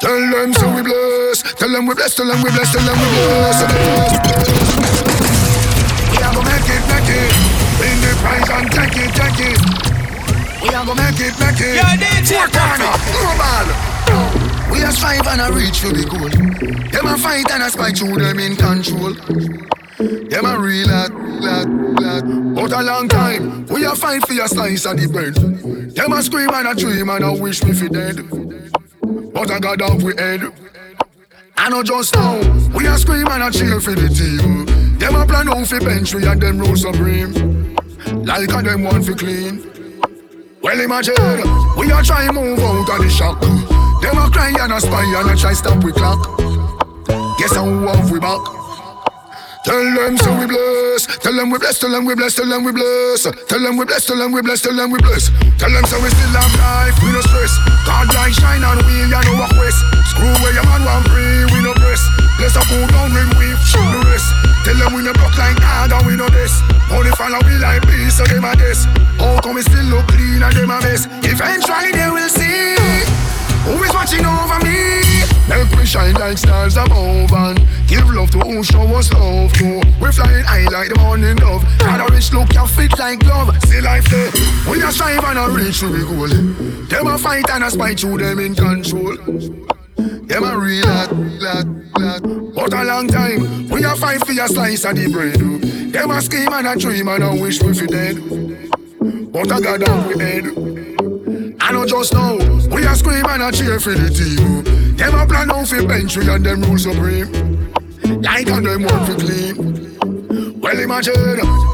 Tell 0.01 0.19
them 0.19 0.51
so 0.51 0.67
we 0.75 0.83
bless, 0.83 1.39
tell 1.55 1.71
them 1.71 1.87
we 1.87 1.95
bless, 1.95 2.15
tell 2.15 2.27
them 2.27 2.43
we 2.43 2.51
bless, 2.51 2.75
tell 2.75 2.83
them 2.83 2.99
we 2.99 3.07
bless. 3.15 3.63
We 6.11 6.19
are 6.19 6.35
gonna 6.35 6.51
make 6.51 6.67
it, 6.67 6.83
make 6.91 7.07
it. 7.15 7.31
Win 7.79 7.95
the 8.03 8.11
prize 8.19 8.49
and 8.51 8.67
take 8.67 8.99
it, 8.99 9.15
take 9.15 9.39
it. 9.39 9.59
We 10.59 10.75
are 10.75 10.83
gonna 10.83 10.99
make 10.99 11.15
it, 11.15 11.31
make 11.39 11.63
it. 11.63 11.79
Yeah, 11.79 11.95
DJ 11.95 12.43
Four 12.43 12.51
corner, 12.51 12.91
no 13.15 13.39
ball. 13.39 13.71
We 14.67 14.83
are 14.83 14.91
strive 14.91 15.25
and 15.31 15.47
a 15.47 15.47
reach 15.55 15.79
for 15.79 15.95
the 15.95 16.03
goal. 16.03 16.27
Them 16.91 17.07
a 17.07 17.17
fight 17.17 17.49
and 17.51 17.63
a 17.63 17.69
spy 17.71 17.91
through 17.95 18.19
them 18.19 18.39
in 18.39 18.57
control. 18.57 19.15
Them 19.99 20.45
a 20.45 20.57
real 20.57 20.87
lad, 20.87 21.13
lad, 21.43 21.67
lad. 21.99 22.23
Out 22.57 22.71
a 22.71 22.83
long 22.83 23.09
time, 23.09 23.65
we 23.65 23.83
a 23.83 23.93
fight 23.93 24.25
for 24.25 24.41
a 24.41 24.47
slice 24.47 24.85
of 24.85 24.95
the 24.95 25.09
bread. 25.09 25.35
Them 25.93 26.13
a 26.13 26.23
scream 26.23 26.49
and 26.53 26.69
a 26.69 26.73
dream 26.73 27.09
and 27.09 27.23
a 27.25 27.33
wish 27.33 27.61
me 27.65 27.73
fi 27.73 27.89
dead. 27.89 28.23
But 29.33 29.51
I 29.51 29.59
got 29.59 29.81
off 29.81 30.01
we 30.01 30.15
head. 30.15 30.53
I 31.57 31.67
know 31.67 31.83
just 31.83 32.15
now, 32.15 32.39
we 32.73 32.87
a 32.87 32.97
scream 32.97 33.27
and 33.27 33.43
a 33.43 33.51
cheer 33.51 33.81
for 33.81 33.91
the 33.91 34.07
team. 34.07 34.97
Them 34.99 35.15
a 35.15 35.25
plan 35.25 35.49
out 35.49 35.67
fi 35.67 35.79
bench 35.79 36.13
we 36.13 36.25
and 36.25 36.41
them 36.41 36.59
roll 36.59 36.77
supreme. 36.77 37.75
Like 38.23 38.53
a 38.53 38.61
them 38.61 38.83
want 38.83 39.05
fi 39.05 39.13
clean. 39.15 39.99
Well 40.61 40.79
imagine, 40.79 41.43
we 41.75 41.91
a 41.91 42.01
try 42.03 42.31
move 42.31 42.59
out 42.59 42.89
of 42.89 43.03
the 43.03 43.09
shock. 43.09 43.41
Them 43.41 44.17
a 44.17 44.31
cry 44.31 44.53
and 44.63 44.71
a 44.71 44.79
spy 44.79 45.03
and 45.19 45.29
a 45.29 45.35
try 45.35 45.51
stop 45.51 45.83
we 45.83 45.91
clock. 45.91 46.37
Guess 47.37 47.55
how 47.55 47.67
off 47.89 48.09
we 48.09 48.19
back. 48.21 48.58
Tell 49.65 49.75
them 49.75 50.17
so 50.17 50.31
we 50.39 50.47
bless. 50.47 51.05
Tell 51.19 51.35
them 51.35 51.51
we 51.51 51.59
bless. 51.59 51.79
Tell 51.79 51.91
them 51.91 52.05
we 52.05 52.15
bless. 52.15 52.35
Tell 52.35 52.47
them 52.47 52.63
we 52.63 52.71
bless. 52.71 53.23
Tell 53.23 53.59
them 53.59 53.77
we 53.77 53.85
bless. 53.85 54.05
Tell 54.05 54.17
them 54.17 54.31
we 54.31 54.41
bless. 54.41 54.61
Tell 54.61 54.75
them 54.75 54.89
we 54.89 54.99
bless. 54.99 55.29
Tell 55.59 55.69
them 55.69 55.85
so 55.85 55.99
we 55.99 56.09
still 56.09 56.33
have 56.39 56.53
life. 56.57 56.95
We 57.03 57.11
no 57.11 57.21
stress. 57.27 57.53
God 57.83 58.07
light 58.15 58.33
shine 58.39 58.63
on 58.63 58.79
we 58.87 59.03
and 59.03 59.11
no 59.11 59.33
walk 59.35 59.51
west. 59.59 59.83
Screw 60.15 60.31
where 60.39 60.55
your 60.55 60.63
man 60.63 60.87
want 60.87 61.05
free. 61.11 61.43
We 61.51 61.59
no 61.59 61.75
press. 61.75 62.01
Bless 62.39 62.55
up 62.55 62.65
who 62.71 62.87
down 62.87 63.11
when 63.11 63.27
we 63.35 63.51
shoot 63.67 63.83
the 63.83 63.99
rest. 64.07 64.31
Tell 64.63 64.79
them 64.79 64.95
we 64.95 65.03
no 65.03 65.11
block 65.13 65.35
like 65.35 65.59
God 65.59 65.91
and 65.91 66.07
we 66.07 66.15
no 66.15 66.31
this. 66.31 66.55
Only 66.89 67.11
follow 67.19 67.43
we 67.43 67.59
like 67.59 67.83
peace 67.83 68.15
so 68.15 68.23
them 68.23 68.47
a 68.47 68.55
this. 68.55 68.87
How 69.19 69.43
come 69.43 69.59
we 69.59 69.61
still 69.61 69.85
look 69.91 70.07
clean 70.07 70.39
and 70.39 70.55
them 70.55 70.71
a 70.71 70.79
mess? 70.79 71.03
Eventually 71.27 71.91
they 71.91 72.07
will 72.07 72.31
see. 72.31 72.79
Who 73.67 73.75
is 73.83 73.91
watching 73.91 74.23
over 74.23 74.59
me? 74.63 75.38
Make 75.49 75.71
we 75.71 75.85
shine 75.85 76.13
like 76.13 76.37
stars 76.37 76.77
above 76.77 77.33
and 77.33 77.57
give 77.87 78.07
love 78.13 78.29
to 78.31 78.39
who 78.39 78.63
show 78.63 78.83
us 78.95 79.11
love 79.13 79.51
to. 79.53 79.81
We 79.99 80.11
flying 80.11 80.45
high 80.45 80.69
like 80.69 80.89
the 80.89 80.99
morning 80.99 81.35
dove. 81.37 81.63
Got 81.79 82.07
a 82.07 82.13
rich 82.13 82.31
look, 82.31 82.53
you 82.53 82.67
fit 82.67 82.97
like 82.99 83.19
glove. 83.19 83.49
See 83.63 83.81
life 83.81 84.05
there. 84.09 84.31
We 84.69 84.81
are 84.83 84.91
strive 84.91 85.23
and 85.23 85.39
a 85.39 85.49
reach 85.49 85.81
be 85.81 86.05
goal. 86.05 86.29
Them 86.85 87.07
a 87.07 87.17
fight 87.17 87.49
and 87.49 87.63
a 87.63 87.71
spy 87.71 87.95
through 87.95 88.19
them 88.19 88.39
in 88.39 88.53
control. 88.53 89.17
Them 89.97 90.43
a 90.43 90.55
real 90.55 90.85
lad, 90.85 91.41
lad, 91.41 91.67
lad. 91.97 92.21
But 92.53 92.73
a 92.73 92.83
long 92.83 93.07
time, 93.07 93.67
we 93.69 93.83
a 93.83 93.95
fight 93.95 94.23
for 94.25 94.31
a 94.31 94.47
slice 94.47 94.85
of 94.85 94.95
the 94.95 95.09
bread. 95.11 95.41
Oh. 95.41 95.57
Them 95.89 96.11
a 96.11 96.21
scheme 96.21 96.53
and 96.53 96.67
a 96.67 96.75
dream 96.75 97.07
and 97.07 97.23
a 97.23 97.33
wish 97.33 97.61
we 97.63 97.73
fi 97.73 97.87
dead. 97.87 99.31
But 99.31 99.51
I 99.51 99.59
got 99.59 99.79
down 99.79 100.07
we 100.07 100.23
head. 100.23 100.88
I 101.69 101.71
know 101.71 101.85
just 101.85 102.13
now, 102.13 102.33
we 102.73 102.83
a 102.83 102.95
scream 102.95 103.23
and 103.27 103.43
a 103.43 103.51
cheer 103.51 103.79
for 103.79 103.93
the 103.93 104.09
team. 104.09 104.63
Them 104.97 105.13
a 105.13 105.23
plan 105.27 105.51
out 105.51 105.67
fi 105.67 105.85
bench 105.85 106.17
we 106.17 106.27
and 106.27 106.43
them 106.43 106.63
rule 106.63 106.79
supreme. 106.79 107.29
Like 108.23 108.47
and 108.49 108.65
them 108.65 108.81
want 108.89 109.05
fi 109.05 109.13
clean. 109.13 110.59
Well 110.59 110.79
imagine, 110.79 111.13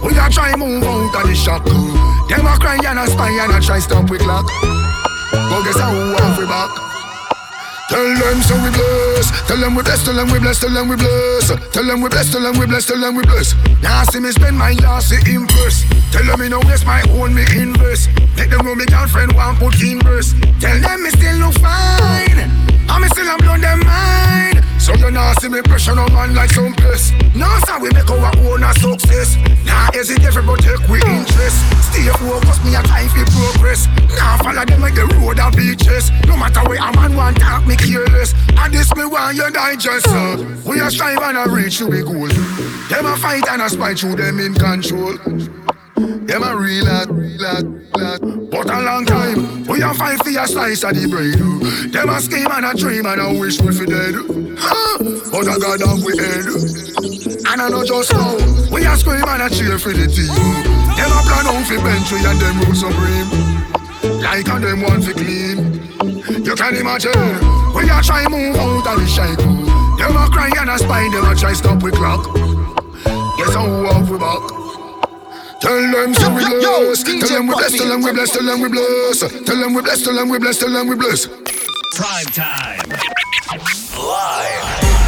we 0.03 0.11
a 0.19 0.29
try 0.29 0.53
move 0.57 0.83
out 0.83 1.15
of 1.15 1.27
the 1.29 1.33
shock. 1.33 1.63
Them 1.63 2.45
a 2.45 2.59
cry 2.59 2.75
and 2.75 2.99
a 2.99 3.07
spy 3.07 3.39
and 3.39 3.53
a 3.53 3.65
try 3.65 3.79
stop 3.79 4.09
we 4.09 4.17
clock. 4.17 4.45
But 5.31 5.63
guess 5.63 5.79
how 5.79 5.93
fi 6.35 6.43
back? 6.43 6.94
Tell 7.88 8.01
them 8.01 8.41
so 8.41 8.55
we 8.63 8.69
bless. 8.71 9.29
Tell 9.47 9.57
them 9.57 9.75
we 9.75 9.83
bless. 9.83 10.03
Tell 10.03 10.15
them 10.15 10.31
we 10.31 10.39
bless. 10.39 10.59
Tell 10.59 10.73
them 10.73 10.89
we 10.89 10.95
bless. 10.95 11.47
Tell 11.71 11.86
them 11.86 12.01
we 12.01 12.09
bless. 12.09 12.31
Tell 12.31 12.41
them 12.41 12.57
we 12.57 12.65
bless. 12.65 12.86
Tell 12.86 12.99
them 12.99 13.15
we 13.15 13.23
bless. 13.23 13.53
Now 13.81 14.03
see 14.03 14.19
me 14.19 14.31
spend 14.31 14.57
my 14.57 14.73
last 14.81 15.09
to 15.09 15.17
impress. 15.29 15.86
Tell 16.11 16.25
them 16.25 16.39
me 16.39 16.49
no 16.49 16.59
waste 16.65 16.86
my 16.86 17.01
own 17.11 17.33
me 17.36 17.43
invest. 17.55 18.09
Let 18.38 18.49
them 18.49 18.65
know 18.65 18.75
me 18.75 18.86
girlfriend 18.86 19.33
want 19.33 19.59
put 19.59 19.79
in 19.81 20.01
verse. 20.01 20.33
Tell 20.59 20.79
them 20.79 21.03
me 21.03 21.09
still 21.11 21.38
look 21.38 21.53
fine. 21.61 22.39
And 22.89 23.01
me 23.01 23.07
still 23.09 23.29
am 23.29 23.38
blow 23.39 23.57
them 23.57 23.79
mind. 23.86 24.55
So 24.80 24.93
you 24.93 25.11
nah 25.11 25.34
see 25.39 25.49
me 25.49 25.61
pressure 25.61 25.95
no 25.95 26.07
man 26.09 26.36
like 26.36 26.51
some 26.51 26.73
piss. 26.76 27.11
Now 27.36 27.59
sir 27.65 27.80
we 27.80 27.89
make 27.91 28.09
our 28.09 28.32
own 28.45 28.63
a 28.63 28.73
success. 28.73 29.38
Nah 29.65 29.91
hesitate 29.93 30.36
but 30.45 30.59
take 30.59 30.88
we 30.88 31.01
interest. 31.01 31.57
Stay 31.91 32.07
focused 32.21 32.63
me 32.63 32.76
a 32.76 32.84
time 32.84 33.09
for 33.09 33.26
progress. 33.32 33.88
Now 34.15 34.38
follow 34.38 34.65
them 34.65 34.82
like 34.82 34.95
the 34.95 35.05
road 35.17 35.39
and 35.39 35.55
beaches. 35.55 36.11
No 36.28 36.38
matter 36.38 36.61
where 36.69 36.80
a 36.80 36.91
man 36.95 37.15
want 37.15 37.38
talk 37.39 37.65
me 37.65 37.76
careless. 37.76 38.34
And 38.57 38.73
this 38.73 38.93
me 38.95 39.05
want 39.05 39.36
you 39.36 39.49
digest. 39.51 40.07
Uh. 40.07 40.38
We 40.65 40.80
a 40.80 40.91
strive 40.91 41.21
and 41.21 41.38
a 41.38 41.49
reach 41.49 41.80
to 41.80 41.89
be 41.89 42.01
goal. 42.01 42.28
Them 42.89 43.05
a 43.05 43.17
fight 43.17 43.47
and 43.49 43.61
a 43.61 43.69
spy 43.69 43.95
through 43.95 44.17
them 44.17 44.39
in 44.39 44.53
control. 44.53 45.17
Them 46.36 46.43
a 46.43 46.53
real 46.53 46.86
hot, 46.86 47.07
real 47.15 47.47
hot, 47.47 47.63
real 47.63 47.95
hot. 47.95 48.19
But 48.51 48.67
a 48.67 48.83
long 48.83 49.05
time, 49.05 49.63
we 49.71 49.81
a 49.81 49.93
fight 49.93 50.19
for 50.19 50.36
a 50.36 50.45
slice 50.45 50.83
of 50.83 50.91
the 50.91 51.07
bread. 51.07 51.39
Them 51.95 52.09
a 52.11 52.19
scheme 52.19 52.51
and 52.51 52.65
a 52.67 52.75
dream 52.75 53.05
and 53.07 53.21
a 53.23 53.39
wish 53.39 53.55
we 53.63 53.71
fi 53.71 53.88
dead. 53.88 54.19
Huh? 54.59 54.99
But 55.31 55.47
a 55.47 55.55
God 55.55 55.79
have 55.79 56.03
we 56.03 56.11
head. 56.19 56.43
And 57.39 57.61
I 57.63 57.71
know 57.71 57.88
just 57.88 58.11
now, 58.11 58.36
we 58.67 58.83
a 58.83 58.99
scream 58.99 59.23
and 59.23 59.43
a 59.43 59.49
cheer 59.49 59.79
for 59.79 59.95
the 59.95 60.11
team. 60.11 60.27
Them 60.99 61.07
a 61.07 61.23
plan 61.23 61.47
out 61.47 61.71
bench 61.71 62.11
we 62.11 62.19
and 62.19 62.36
them 62.36 62.59
rule 62.67 62.75
supreme. 62.75 63.31
Like 64.19 64.51
and 64.51 64.59
them 64.59 64.83
want 64.83 65.07
fi 65.07 65.15
clean. 65.15 65.79
You 66.43 66.51
can 66.51 66.75
imagine, 66.75 67.15
we 67.71 67.88
a 67.88 68.03
try 68.03 68.27
move 68.27 68.59
out 68.59 68.83
of 68.83 68.99
the 68.99 69.07
cycle. 69.07 69.55
Them 69.95 70.19
a 70.19 70.27
cry 70.27 70.51
and 70.51 70.67
a 70.67 70.75
spine, 70.83 71.15
them 71.15 71.31
a 71.31 71.33
try 71.33 71.55
stop 71.55 71.79
we 71.79 71.95
clock. 71.95 72.27
Guess 73.39 73.55
how 73.55 73.71
walk 73.88 74.11
we 74.11 74.19
back. 74.19 74.64
Tell 75.66 75.82
them 75.91 76.13
say 76.13 76.30
we 76.32 76.45
bless. 76.45 77.01
Tell 77.03 77.28
them 77.28 77.47
we 77.47 77.55
bless. 77.55 77.74
Tell 77.74 77.88
them 77.89 78.03
we 78.03 78.11
bless. 78.13 78.32
Tell 78.32 78.45
them 78.45 78.61
we 78.61 78.70
bless. 78.70 79.20
Tell 79.43 79.57
them 79.57 79.74
we 79.74 79.82
bless. 79.82 80.03
Tell 80.03 80.13
them 80.13 80.30
we 80.30 80.38
bless. 80.38 80.59
Tell 80.59 80.70
them 80.72 80.88
we 80.88 80.95
bless. 80.95 81.26
Prime 81.95 82.26
time. 82.28 82.82
Live. 83.97 84.61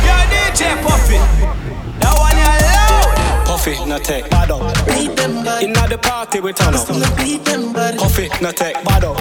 Yo, 0.03 0.15
DJ 0.33 0.81
Puffy. 0.81 1.36
That 3.57 3.73
one 3.73 3.89
you 3.89 3.89
loud. 3.89 3.89
Puffy, 3.89 3.89
no 3.89 3.97
take 3.99 4.29
bad 4.29 4.51
up. 4.51 4.61
Inna 5.61 5.87
the 5.87 5.97
party 5.97 6.39
we 6.39 6.53
turn 6.53 6.75
up. 6.75 6.87
Puffy, 7.97 8.29
no 8.41 8.51
take 8.51 8.75
bad 8.83 9.03
up. 9.03 9.17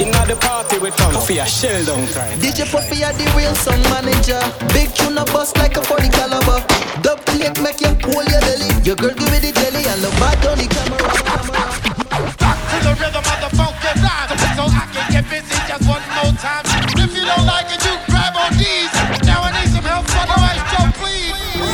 Inna 0.00 0.26
the 0.26 0.36
party 0.40 0.78
we 0.78 0.90
turn 0.90 1.14
up. 1.14 1.22
Puffy 1.22 1.38
a 1.38 1.46
shell 1.46 1.84
down 1.84 2.06
time. 2.08 2.38
DJ 2.40 2.70
Puffy 2.70 3.04
are 3.04 3.12
the 3.12 3.24
real 3.36 3.54
song 3.54 3.80
manager. 3.94 4.40
Big 4.74 4.92
tune 4.94 5.18
a 5.18 5.24
bust 5.26 5.56
like 5.58 5.76
a 5.76 5.82
40 5.82 6.08
caliber. 6.10 6.64
Dub 7.02 7.24
plate 7.26 7.60
make 7.62 7.80
you 7.80 7.94
pull 8.02 8.24
your 8.24 8.40
belly. 8.40 8.70
Your 8.84 8.96
girl 8.96 9.14
give 9.14 9.30
me 9.30 9.38
the 9.38 9.52
jelly 9.52 9.86
and 9.86 10.02
the 10.02 10.10
bad 10.18 10.44
on 10.46 10.58
the 10.58 10.66
camera. 10.66 10.98
to 10.98 12.76
the 12.84 12.92
rhythm 13.00 13.24
of 13.24 13.38
the 13.44 13.50
funky 13.56 13.92
rhyme 14.02 14.30
So 14.56 14.64
I 14.66 14.84
can 14.92 15.06
get 15.12 15.24
busy 15.30 15.56
just 15.68 15.84
one 15.88 16.02
more 16.16 16.34
time 16.42 16.64
If 16.98 17.14
you 17.14 17.24
don't 17.24 17.46
like 17.46 17.70
it, 17.70 17.84
you 17.84 17.94
grab 18.10 18.34
on 18.36 18.52
these 18.58 18.97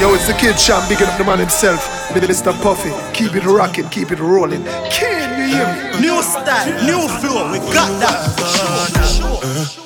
Yo, 0.01 0.13
it's 0.13 0.27
the 0.27 0.35
kid 0.35 0.57
champ, 0.59 0.89
bigging 0.89 1.07
up 1.07 1.17
the 1.17 1.25
man 1.25 1.39
himself. 1.39 1.89
Mr. 2.11 2.53
Puffy, 2.63 2.91
keep 3.13 3.35
it 3.35 3.45
rocking, 3.45 3.89
keep 3.89 4.11
it 4.11 4.19
rolling. 4.19 4.65
Can 4.91 5.39
you 5.39 5.57
hear 5.57 5.67
me? 5.95 6.01
New 6.01 6.23
style, 6.23 6.67
new 6.85 7.09
flow, 7.21 7.51
we 7.53 7.59
got 7.73 7.91
that. 8.01 8.35
Prime 8.37 9.73
time. 9.73 9.84